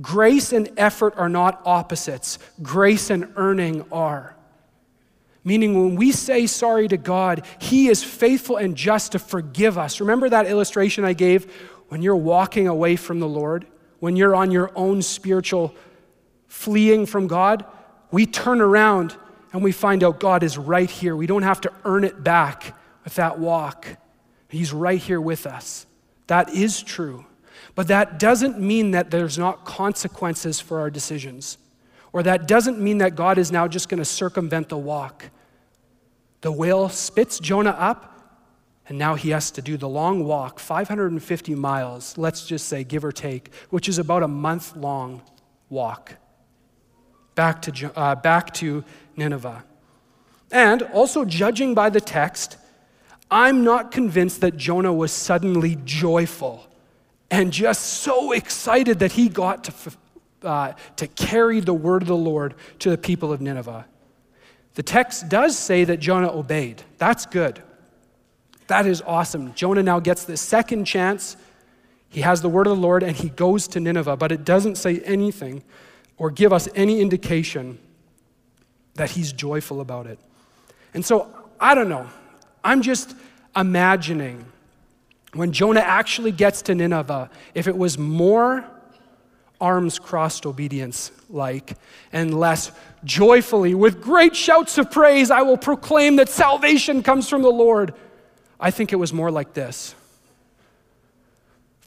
[0.00, 4.34] Grace and effort are not opposites, grace and earning are.
[5.44, 10.00] Meaning, when we say sorry to God, He is faithful and just to forgive us.
[10.00, 11.50] Remember that illustration I gave
[11.88, 13.66] when you're walking away from the Lord?
[13.98, 15.74] When you're on your own spiritual
[16.48, 17.64] fleeing from God?
[18.10, 19.16] We turn around
[19.52, 21.16] and we find out God is right here.
[21.16, 23.86] We don't have to earn it back with that walk.
[24.48, 25.86] He's right here with us.
[26.26, 27.24] That is true.
[27.74, 31.58] But that doesn't mean that there's not consequences for our decisions.
[32.12, 35.30] Or that doesn't mean that God is now just going to circumvent the walk.
[36.40, 38.14] The whale spits Jonah up,
[38.88, 43.04] and now he has to do the long walk, 550 miles, let's just say, give
[43.04, 45.22] or take, which is about a month long
[45.68, 46.16] walk
[47.38, 48.82] back to, uh, back to
[49.16, 49.62] Nineveh.
[50.50, 52.56] And also, judging by the text,
[53.30, 56.66] I'm not convinced that Jonah was suddenly joyful
[57.30, 59.72] and just so excited that he got to,
[60.42, 63.86] uh, to carry the word of the Lord to the people of Nineveh.
[64.74, 66.82] The text does say that Jonah obeyed.
[66.96, 67.62] That's good.
[68.66, 69.54] That is awesome.
[69.54, 71.36] Jonah now gets the second chance.
[72.08, 74.74] He has the word of the Lord and he goes to Nineveh, but it doesn't
[74.74, 75.62] say anything
[76.18, 77.78] or give us any indication
[78.94, 80.18] that he's joyful about it.
[80.92, 82.08] And so, I don't know.
[82.64, 83.14] I'm just
[83.56, 84.44] imagining
[85.34, 88.64] when Jonah actually gets to Nineveh, if it was more
[89.60, 91.76] arms crossed obedience like
[92.12, 92.72] and less
[93.04, 97.94] joyfully, with great shouts of praise, I will proclaim that salvation comes from the Lord.
[98.58, 99.94] I think it was more like this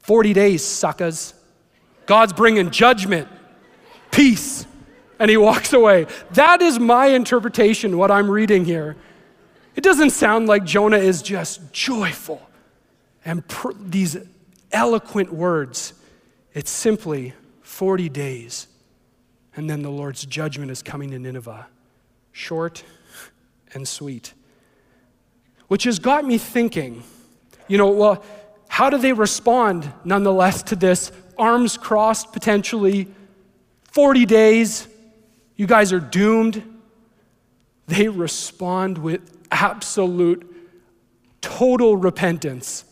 [0.04, 1.34] 40 days, suckers.
[2.06, 3.28] God's bringing judgment,
[4.12, 4.66] peace
[5.20, 6.08] and he walks away.
[6.32, 8.96] That is my interpretation, what I'm reading here.
[9.76, 12.42] It doesn't sound like Jonah is just joyful
[13.24, 13.44] and
[13.80, 14.18] these
[14.72, 15.94] eloquent words.
[16.54, 18.68] It's simply 40 days,
[19.56, 21.68] and then the Lord's judgment is coming to Nineveh.
[22.32, 22.84] Short
[23.74, 24.34] and sweet.
[25.68, 27.04] Which has got me thinking,
[27.68, 28.24] you know, well,
[28.68, 33.08] how do they respond nonetheless to this arms crossed, potentially
[33.92, 34.88] 40 days?
[35.56, 36.64] You guys are doomed.
[37.88, 40.50] They respond with absolute,
[41.42, 42.86] total repentance.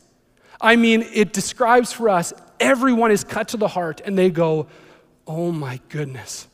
[0.61, 4.67] I mean, it describes for us everyone is cut to the heart and they go,
[5.25, 6.47] Oh my goodness,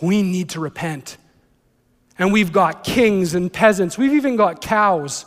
[0.00, 1.18] we need to repent.
[2.18, 5.24] And we've got kings and peasants, we've even got cows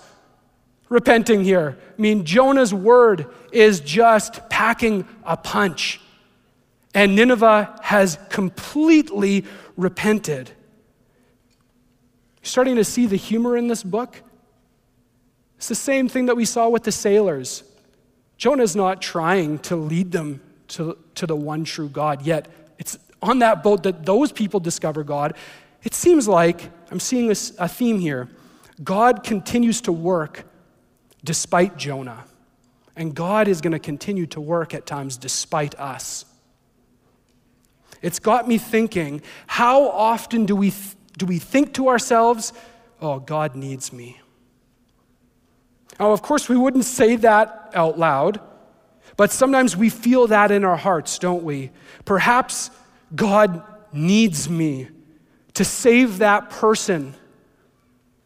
[0.89, 1.77] repenting here.
[1.97, 5.99] I mean, Jonah's word is just packing a punch.
[6.95, 9.43] And Nineveh has completely
[9.75, 10.49] repented.
[12.37, 14.21] You're starting to see the humor in this book?
[15.57, 17.63] It's the same thing that we saw with the sailors.
[18.37, 22.21] Jonah's not trying to lead them to, to the one true God.
[22.21, 25.35] Yet it's on that boat that those people discover God.
[25.83, 28.29] It seems like I'm seeing a, a theme here.
[28.83, 30.45] God continues to work
[31.25, 32.23] despite Jonah.
[32.95, 36.23] And God is going to continue to work at times despite us.
[38.05, 42.53] It's got me thinking how often do we, th- do we think to ourselves,
[43.01, 44.21] oh, God needs me?
[45.99, 48.39] Now, of course, we wouldn't say that out loud,
[49.17, 51.71] but sometimes we feel that in our hearts, don't we?
[52.05, 52.69] Perhaps
[53.15, 54.87] God needs me
[55.55, 57.15] to save that person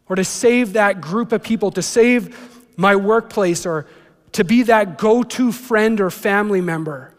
[0.10, 2.36] or to save that group of people, to save
[2.76, 3.88] my workplace, or
[4.34, 7.14] to be that go to friend or family member,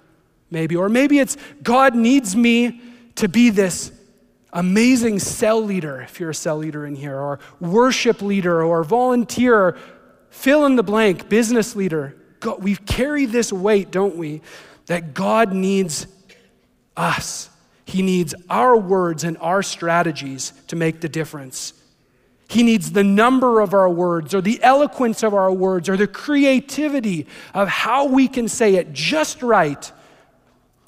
[0.51, 0.77] maybe.
[0.77, 2.81] Or maybe it's God needs me
[3.17, 3.93] to be this
[4.53, 9.77] amazing cell leader, if you're a cell leader in here, or worship leader, or volunteer,
[10.31, 12.17] fill in the blank, business leader.
[12.41, 14.43] God, we carry this weight, don't we?
[14.87, 16.07] That God needs
[16.97, 17.51] us.
[17.85, 21.75] He needs our words and our strategies to make the difference.
[22.49, 26.09] He needs the number of our words, or the eloquence of our words, or the
[26.09, 29.93] creativity of how we can say it just right.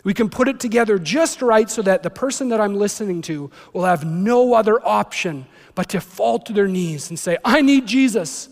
[0.05, 3.51] We can put it together just right so that the person that I'm listening to
[3.73, 7.87] will have no other option but to fall to their knees and say, I need
[7.87, 8.49] Jesus.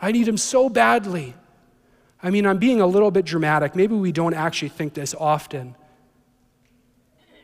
[0.00, 1.34] I need him so badly.
[2.22, 3.76] I mean, I'm being a little bit dramatic.
[3.76, 5.76] Maybe we don't actually think this often.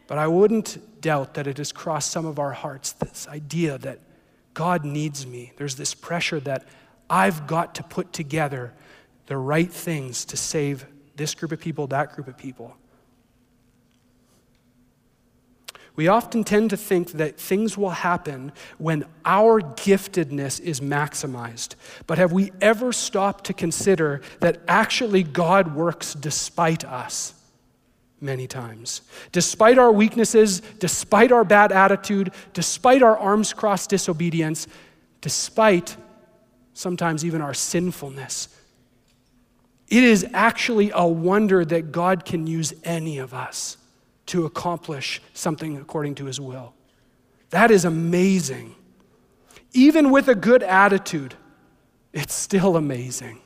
[0.06, 4.00] But I wouldn't doubt that it has crossed some of our hearts this idea that
[4.54, 5.52] God needs me.
[5.56, 6.66] There's this pressure that
[7.08, 8.72] I've got to put together
[9.26, 12.76] the right things to save this group of people, that group of people.
[15.96, 21.74] We often tend to think that things will happen when our giftedness is maximized.
[22.06, 27.32] But have we ever stopped to consider that actually God works despite us?
[28.18, 29.02] many times.
[29.30, 34.66] Despite our weaknesses, despite our bad attitude, despite our arms crossed disobedience,
[35.20, 35.98] despite
[36.72, 38.48] sometimes even our sinfulness,
[39.88, 43.76] it is actually a wonder that God can use any of us
[44.26, 46.74] to accomplish something according to his will.
[47.50, 48.74] That is amazing.
[49.72, 51.34] Even with a good attitude,
[52.12, 53.40] it's still amazing.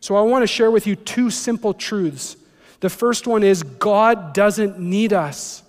[0.00, 2.36] So, I want to share with you two simple truths
[2.82, 5.62] the first one is God doesn't need us,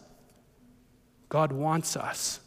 [1.29, 2.39] God wants us.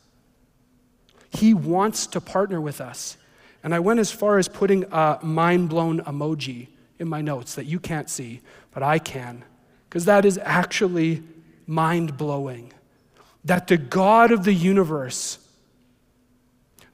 [1.31, 3.17] He wants to partner with us.
[3.63, 6.67] And I went as far as putting a mind blown emoji
[6.99, 8.41] in my notes that you can't see,
[8.73, 9.45] but I can,
[9.89, 11.23] because that is actually
[11.67, 12.73] mind blowing.
[13.45, 15.39] That the God of the universe,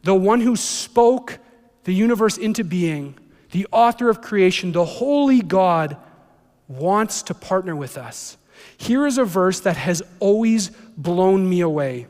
[0.02, 1.38] the one who spoke
[1.84, 3.14] the universe into being,
[3.50, 5.96] the author of creation, the holy God,
[6.68, 8.36] wants to partner with us.
[8.76, 12.06] Here is a verse that has always blown me away.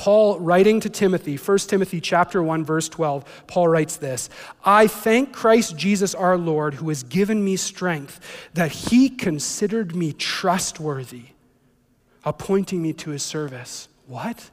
[0.00, 4.30] Paul writing to Timothy, 1 Timothy chapter 1 verse 12, Paul writes this,
[4.64, 10.14] I thank Christ Jesus our Lord who has given me strength that he considered me
[10.14, 11.24] trustworthy,
[12.24, 13.88] appointing me to his service.
[14.06, 14.48] What?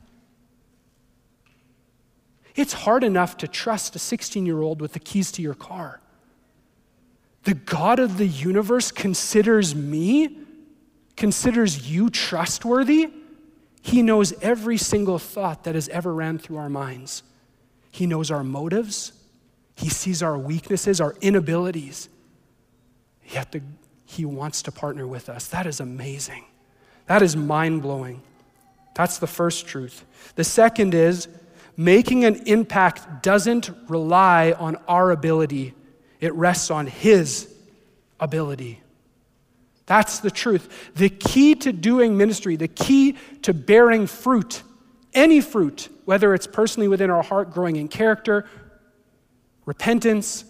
[2.53, 6.01] It's hard enough to trust a 16-year-old with the keys to your car
[7.45, 10.39] the God of the universe considers me,
[11.15, 13.13] considers you trustworthy,
[13.87, 17.23] He knows every single thought that has ever ran through our minds.
[17.89, 19.13] He knows our motives,
[19.75, 22.09] He sees our weaknesses, our inabilities.
[23.25, 23.61] Yet the,
[24.05, 25.47] He wants to partner with us.
[25.47, 26.43] That is amazing.
[27.05, 28.21] That is mind blowing.
[28.93, 30.03] That's the first truth.
[30.35, 31.29] The second is
[31.77, 35.73] making an impact doesn't rely on our ability
[36.19, 37.53] it rests on His
[38.19, 38.81] ability.
[39.87, 40.91] That's the truth.
[40.95, 44.61] The key to doing ministry, the key to bearing fruit,
[45.13, 48.45] any fruit, whether it's personally within our heart, growing in character,
[49.65, 50.45] repentance,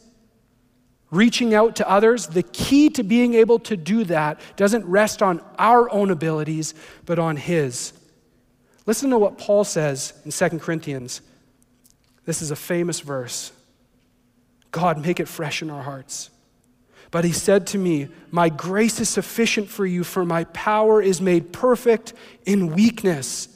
[1.12, 5.42] reaching out to others, the key to being able to do that doesn't rest on
[5.58, 6.74] our own abilities,
[7.06, 7.94] but on His.
[8.86, 11.22] Listen to what Paul says in 2 Corinthians.
[12.26, 13.52] This is a famous verse.
[14.72, 16.30] God, make it fresh in our hearts.
[17.12, 21.22] But he said to me, My grace is sufficient for you, for my power is
[21.22, 22.14] made perfect
[22.46, 23.50] in weakness.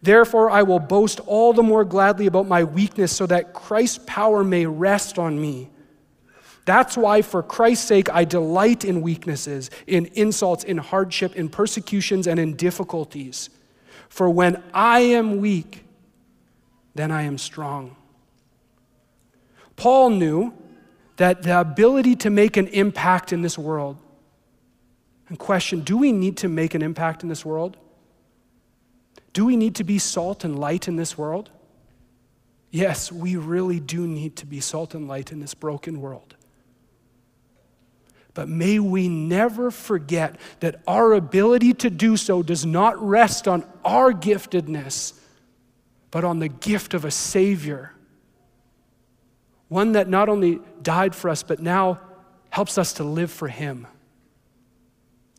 [0.00, 4.44] Therefore, I will boast all the more gladly about my weakness, so that Christ's power
[4.44, 5.70] may rest on me.
[6.66, 12.26] That's why, for Christ's sake, I delight in weaknesses, in insults, in hardship, in persecutions,
[12.26, 13.50] and in difficulties.
[14.08, 15.84] For when I am weak,
[16.94, 17.96] then I am strong.
[19.76, 20.54] Paul knew
[21.16, 23.98] that the ability to make an impact in this world
[25.28, 27.76] and question do we need to make an impact in this world?
[29.32, 31.50] Do we need to be salt and light in this world?
[32.70, 36.36] Yes, we really do need to be salt and light in this broken world.
[38.34, 43.64] But may we never forget that our ability to do so does not rest on
[43.84, 45.14] our giftedness,
[46.10, 47.93] but on the gift of a Savior.
[49.68, 52.00] One that not only died for us, but now
[52.50, 53.86] helps us to live for Him.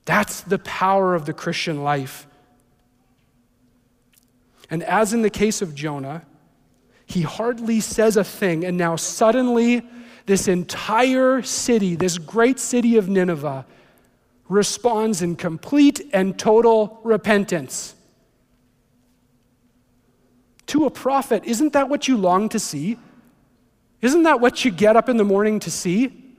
[0.05, 2.27] That's the power of the Christian life.
[4.69, 6.23] And as in the case of Jonah,
[7.05, 9.87] he hardly says a thing, and now suddenly
[10.25, 13.65] this entire city, this great city of Nineveh,
[14.49, 17.95] responds in complete and total repentance.
[20.67, 22.97] To a prophet, isn't that what you long to see?
[24.01, 26.35] Isn't that what you get up in the morning to see?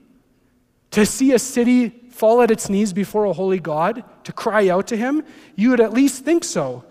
[0.91, 4.87] To see a city fall at its knees before a holy God, to cry out
[4.87, 5.23] to him?
[5.55, 6.83] You would at least think so.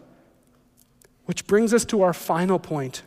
[1.24, 3.02] Which brings us to our final point.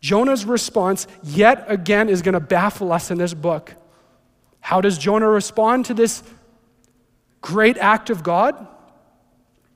[0.00, 3.74] Jonah's response, yet again, is going to baffle us in this book.
[4.60, 6.22] How does Jonah respond to this
[7.40, 8.66] great act of God?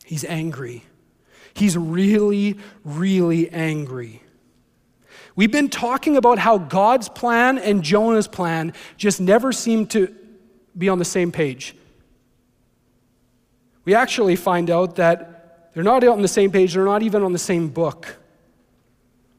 [0.05, 0.85] He's angry.
[1.55, 4.23] He's really, really angry.
[5.37, 10.15] We've been talking about how God's plan and Jonah's plan just never seem to
[10.77, 11.77] be on the same page.
[13.85, 17.33] We actually find out that they're not on the same page, they're not even on
[17.33, 18.17] the same book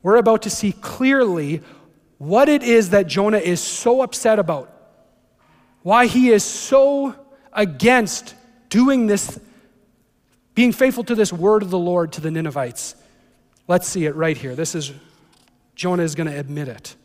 [0.08, 1.62] we're about to see clearly
[2.18, 4.74] what it is that Jonah is so upset about,
[5.84, 7.14] why he is so
[7.52, 8.34] against
[8.70, 9.38] doing this,
[10.56, 12.96] being faithful to this word of the Lord to the Ninevites.
[13.68, 14.56] Let's see it right here.
[14.56, 14.94] This is,
[15.78, 16.96] Jonah is going to admit it.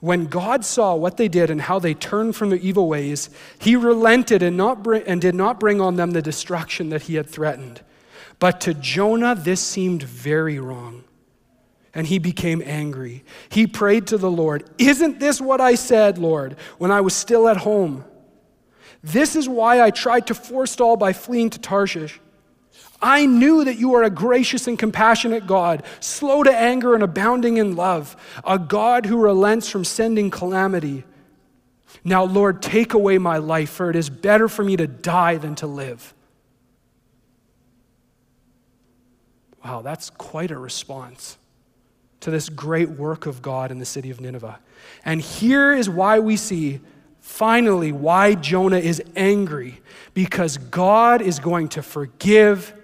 [0.00, 3.74] When God saw what they did and how they turned from their evil ways, he
[3.74, 7.28] relented and, not bring, and did not bring on them the destruction that he had
[7.28, 7.80] threatened.
[8.38, 11.04] But to Jonah, this seemed very wrong
[11.94, 13.24] and he became angry.
[13.48, 17.48] He prayed to the Lord, Isn't this what I said, Lord, when I was still
[17.48, 18.04] at home?
[19.02, 22.20] This is why I tried to forestall by fleeing to Tarshish.
[23.04, 27.58] I knew that you are a gracious and compassionate God, slow to anger and abounding
[27.58, 31.04] in love, a God who relents from sending calamity.
[32.02, 35.54] Now, Lord, take away my life, for it is better for me to die than
[35.56, 36.14] to live.
[39.62, 41.36] Wow, that's quite a response
[42.20, 44.58] to this great work of God in the city of Nineveh.
[45.04, 46.80] And here is why we see
[47.20, 49.82] finally why Jonah is angry
[50.14, 52.80] because God is going to forgive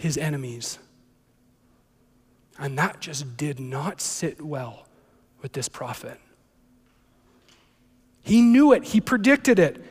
[0.00, 0.78] his enemies.
[2.58, 4.86] And that just did not sit well
[5.42, 6.18] with this prophet.
[8.22, 9.84] He knew it, he predicted it.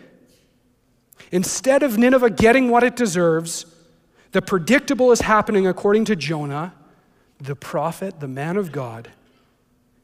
[1.32, 3.68] Instead of Nineveh getting what it deserves,
[4.32, 6.74] the predictable is happening according to Jonah
[7.40, 9.10] the prophet, the man of God,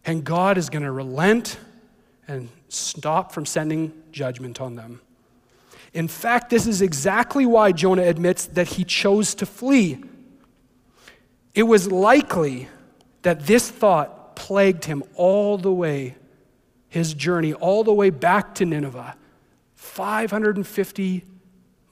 [0.06, 1.58] and God is going to relent
[2.28, 5.02] and stop from sending judgment on them.
[5.96, 10.04] In fact, this is exactly why Jonah admits that he chose to flee.
[11.54, 12.68] It was likely
[13.22, 16.18] that this thought plagued him all the way,
[16.90, 19.16] his journey, all the way back to Nineveh.
[19.76, 21.24] 550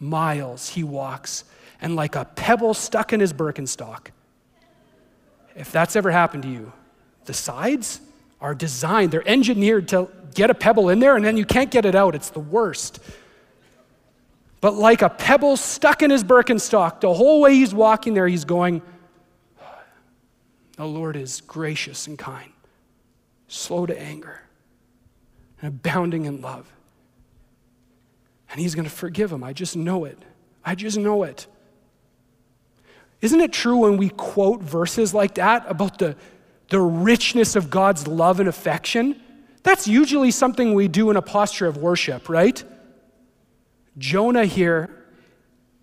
[0.02, 1.46] miles he walks,
[1.82, 4.08] and like a pebble stuck in his Birkenstock,
[5.56, 6.74] if that's ever happened to you,
[7.24, 8.02] the sides
[8.42, 11.86] are designed, they're engineered to get a pebble in there and then you can't get
[11.86, 12.16] it out.
[12.16, 13.00] It's the worst.
[14.64, 18.46] But like a pebble stuck in his Birkenstock, the whole way he's walking there, he's
[18.46, 18.82] going,
[20.78, 22.54] The Lord is gracious and kind,
[23.50, 24.40] slow to anger,
[25.60, 26.72] and abounding in love.
[28.52, 29.44] And he's going to forgive him.
[29.44, 30.18] I just know it.
[30.64, 31.46] I just know it.
[33.20, 36.16] Isn't it true when we quote verses like that about the,
[36.70, 39.20] the richness of God's love and affection?
[39.64, 42.64] That's usually something we do in a posture of worship, right?
[43.98, 44.90] Jonah here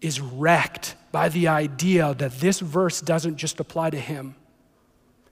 [0.00, 4.34] is wrecked by the idea that this verse doesn't just apply to him,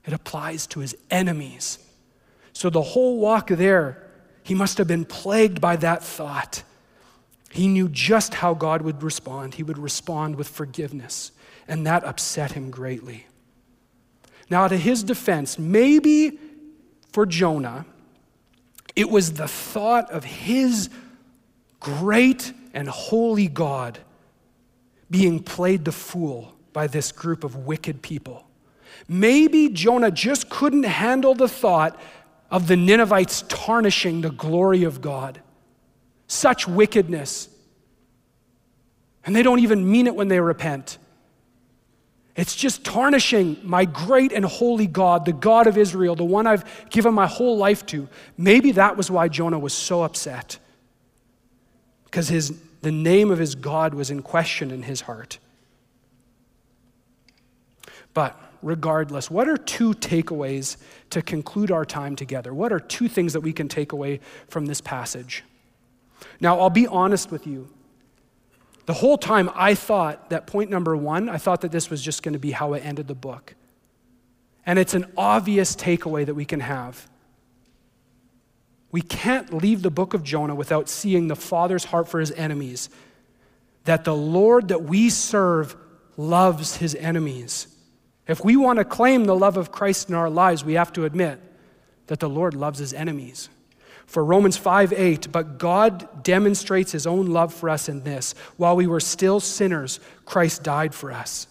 [0.05, 1.79] it applies to his enemies.
[2.53, 4.09] So the whole walk there,
[4.43, 6.63] he must have been plagued by that thought.
[7.51, 9.55] He knew just how God would respond.
[9.55, 11.31] He would respond with forgiveness
[11.67, 13.27] and that upset him greatly.
[14.49, 16.39] Now, to his defense, maybe
[17.11, 17.85] for Jonah,
[18.95, 20.89] it was the thought of his
[21.79, 23.99] great and holy God
[25.09, 28.45] being played the fool by this group of wicked people.
[29.07, 31.99] Maybe Jonah just couldn't handle the thought
[32.51, 35.41] of the Ninevites tarnishing the glory of God.
[36.27, 37.49] Such wickedness
[39.25, 40.97] And they don't even mean it when they repent.
[42.35, 46.89] It's just tarnishing my great and holy God, the God of Israel, the one I've
[46.89, 48.07] given my whole life to.
[48.37, 50.57] Maybe that was why Jonah was so upset.
[52.09, 55.37] Because his, the name of his God was in question in his heart.
[58.13, 60.77] But regardless, what are two takeaways
[61.11, 62.53] to conclude our time together?
[62.53, 65.43] What are two things that we can take away from this passage?
[66.41, 67.69] Now, I'll be honest with you.
[68.85, 72.23] The whole time I thought that point number one, I thought that this was just
[72.23, 73.53] going to be how it ended the book.
[74.65, 77.07] And it's an obvious takeaway that we can have.
[78.91, 82.89] We can't leave the book of Jonah without seeing the Father's heart for his enemies.
[83.85, 85.75] That the Lord that we serve
[86.17, 87.67] loves his enemies.
[88.27, 91.05] If we want to claim the love of Christ in our lives, we have to
[91.05, 91.39] admit
[92.07, 93.49] that the Lord loves his enemies.
[94.05, 98.75] For Romans 5 8, but God demonstrates his own love for us in this while
[98.75, 101.47] we were still sinners, Christ died for us.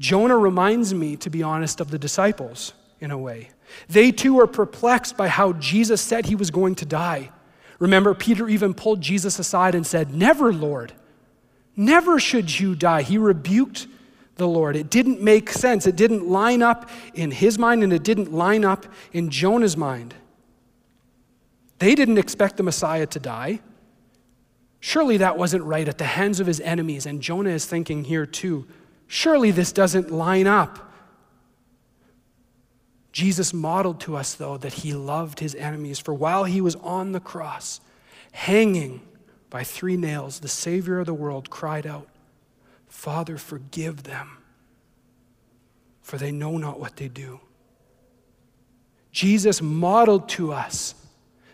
[0.00, 3.50] Jonah reminds me, to be honest, of the disciples in a way.
[3.88, 7.30] They too were perplexed by how Jesus said he was going to die.
[7.78, 10.92] Remember, Peter even pulled Jesus aside and said, Never, Lord,
[11.76, 13.02] never should you die.
[13.02, 13.86] He rebuked
[14.36, 14.76] the Lord.
[14.76, 15.86] It didn't make sense.
[15.86, 20.14] It didn't line up in his mind, and it didn't line up in Jonah's mind.
[21.78, 23.60] They didn't expect the Messiah to die.
[24.80, 27.06] Surely that wasn't right at the hands of his enemies.
[27.06, 28.66] And Jonah is thinking here too
[29.06, 30.85] surely this doesn't line up.
[33.16, 35.98] Jesus modeled to us, though, that he loved his enemies.
[35.98, 37.80] For while he was on the cross,
[38.30, 39.00] hanging
[39.48, 42.06] by three nails, the Savior of the world cried out,
[42.88, 44.36] Father, forgive them,
[46.02, 47.40] for they know not what they do.
[49.12, 50.94] Jesus modeled to us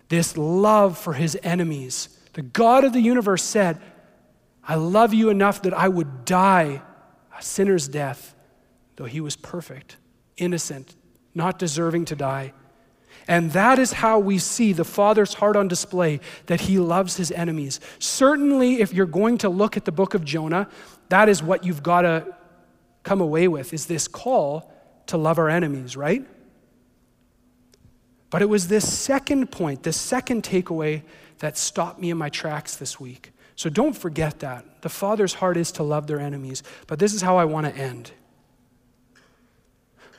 [0.09, 2.09] this love for his enemies.
[2.33, 3.81] The God of the universe said,
[4.67, 6.83] I love you enough that I would die
[7.39, 8.35] a sinner's death,
[8.97, 9.97] though he was perfect,
[10.37, 10.97] innocent,
[11.35, 12.53] not deserving to die.
[13.28, 17.30] And that is how we see the Father's heart on display that he loves his
[17.30, 17.78] enemies.
[17.99, 20.68] Certainly, if you're going to look at the book of Jonah,
[21.09, 22.35] that is what you've got to
[23.03, 24.72] come away with is this call
[25.07, 26.24] to love our enemies, right?
[28.30, 31.03] But it was this second point, this second takeaway
[31.39, 33.33] that stopped me in my tracks this week.
[33.57, 34.83] So don't forget that.
[34.83, 36.62] The Father's heart is to love their enemies.
[36.87, 38.12] But this is how I want to end.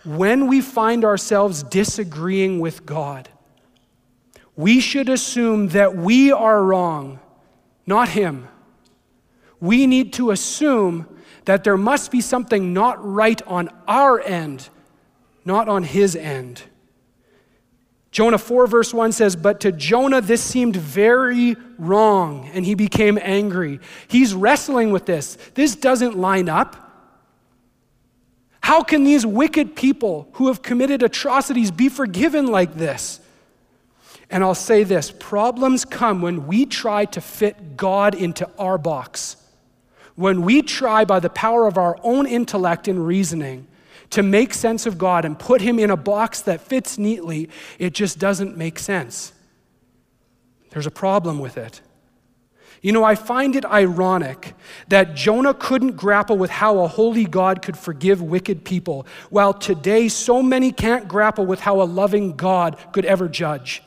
[0.05, 3.29] When we find ourselves disagreeing with God,
[4.55, 7.19] we should assume that we are wrong,
[7.85, 8.47] not Him.
[9.59, 11.07] We need to assume
[11.45, 14.69] that there must be something not right on our end,
[15.45, 16.63] not on His end.
[18.13, 23.17] Jonah 4, verse 1 says, But to Jonah this seemed very wrong, and he became
[23.19, 23.79] angry.
[24.07, 25.35] He's wrestling with this.
[25.55, 26.82] This doesn't line up.
[28.63, 33.19] How can these wicked people who have committed atrocities be forgiven like this?
[34.29, 39.35] And I'll say this problems come when we try to fit God into our box.
[40.15, 43.67] When we try, by the power of our own intellect and reasoning,
[44.11, 47.49] to make sense of God and put him in a box that fits neatly,
[47.79, 49.33] it just doesn't make sense.
[50.69, 51.81] There's a problem with it.
[52.83, 54.55] You know, I find it ironic
[54.89, 60.09] that Jonah couldn't grapple with how a holy God could forgive wicked people, while today
[60.09, 63.81] so many can't grapple with how a loving God could ever judge.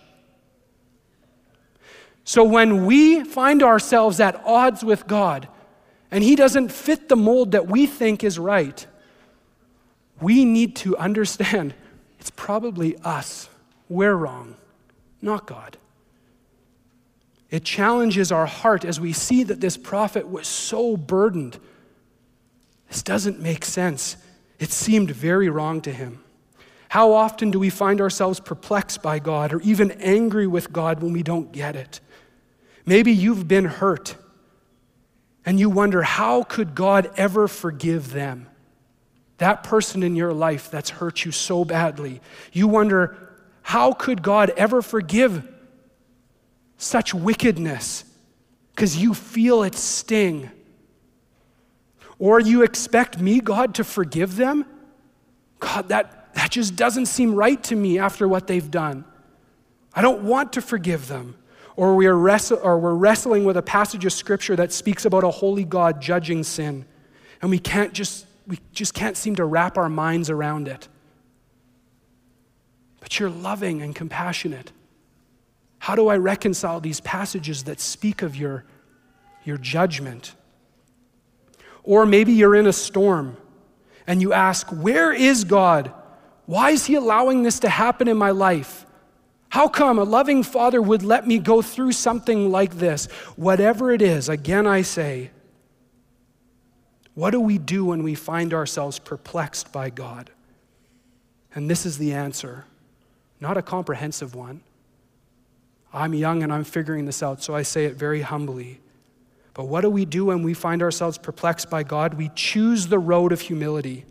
[2.24, 5.46] So when we find ourselves at odds with God
[6.10, 8.86] and He doesn't fit the mold that we think is right,
[10.22, 11.74] we need to understand
[12.18, 13.50] it's probably us.
[13.90, 14.56] We're wrong,
[15.20, 15.76] not God.
[17.50, 21.58] It challenges our heart as we see that this prophet was so burdened.
[22.88, 24.16] This doesn't make sense.
[24.58, 26.22] It seemed very wrong to him.
[26.88, 31.12] How often do we find ourselves perplexed by God or even angry with God when
[31.12, 32.00] we don't get it?
[32.84, 34.16] Maybe you've been hurt
[35.44, 38.48] and you wonder, how could God ever forgive them?
[39.38, 42.20] that person in your life that's hurt you so badly.
[42.52, 43.16] You wonder,
[43.62, 45.46] how could God ever forgive
[46.76, 48.04] such wickedness?
[48.74, 50.50] Because you feel its sting.
[52.18, 54.64] Or you expect me, God, to forgive them?
[55.58, 59.04] God, that, that just doesn't seem right to me after what they've done.
[59.94, 61.36] I don't want to forgive them.
[61.76, 65.30] Or, we are or we're wrestling with a passage of scripture that speaks about a
[65.30, 66.86] holy God judging sin.
[67.42, 70.88] And we can't just we just can't seem to wrap our minds around it.
[73.00, 74.72] But you're loving and compassionate.
[75.78, 78.64] How do I reconcile these passages that speak of your,
[79.44, 80.34] your judgment?
[81.82, 83.36] Or maybe you're in a storm
[84.06, 85.92] and you ask, Where is God?
[86.46, 88.86] Why is He allowing this to happen in my life?
[89.48, 93.06] How come a loving father would let me go through something like this?
[93.36, 95.30] Whatever it is, again I say,
[97.14, 100.30] what do we do when we find ourselves perplexed by God?
[101.54, 102.66] And this is the answer,
[103.40, 104.60] not a comprehensive one.
[105.92, 108.80] I'm young and I'm figuring this out, so I say it very humbly.
[109.54, 112.14] But what do we do when we find ourselves perplexed by God?
[112.14, 114.04] We choose the road of humility.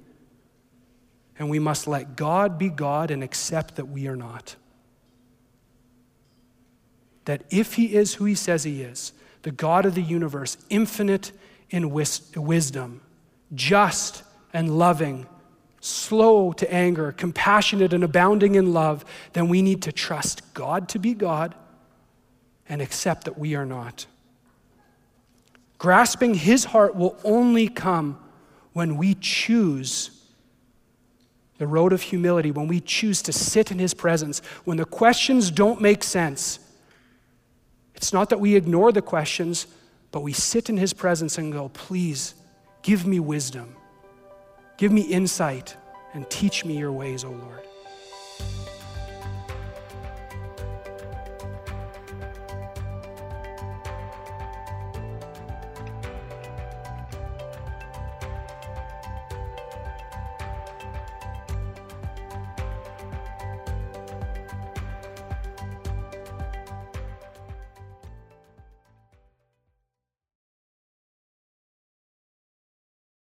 [1.38, 4.56] And we must let God be God and accept that we are not.
[7.26, 9.14] That if He is who He says He is,
[9.44, 11.32] the God of the universe, infinite
[11.70, 13.02] in wis- wisdom,
[13.54, 14.24] just
[14.54, 15.28] and loving,
[15.80, 20.98] slow to anger, compassionate and abounding in love, then we need to trust God to
[20.98, 21.54] be God
[22.68, 24.06] and accept that we are not.
[25.78, 28.20] Grasping his heart will only come
[28.74, 30.12] when we choose
[31.58, 35.52] the road of humility, when we choose to sit in his presence, when the questions
[35.52, 36.60] don't make sense.
[37.94, 39.68] It's not that we ignore the questions,
[40.12, 42.36] but we sit in his presence and go, Please
[42.82, 43.76] give me wisdom,
[44.78, 45.76] give me insight,
[46.14, 47.66] and teach me your ways, O Lord.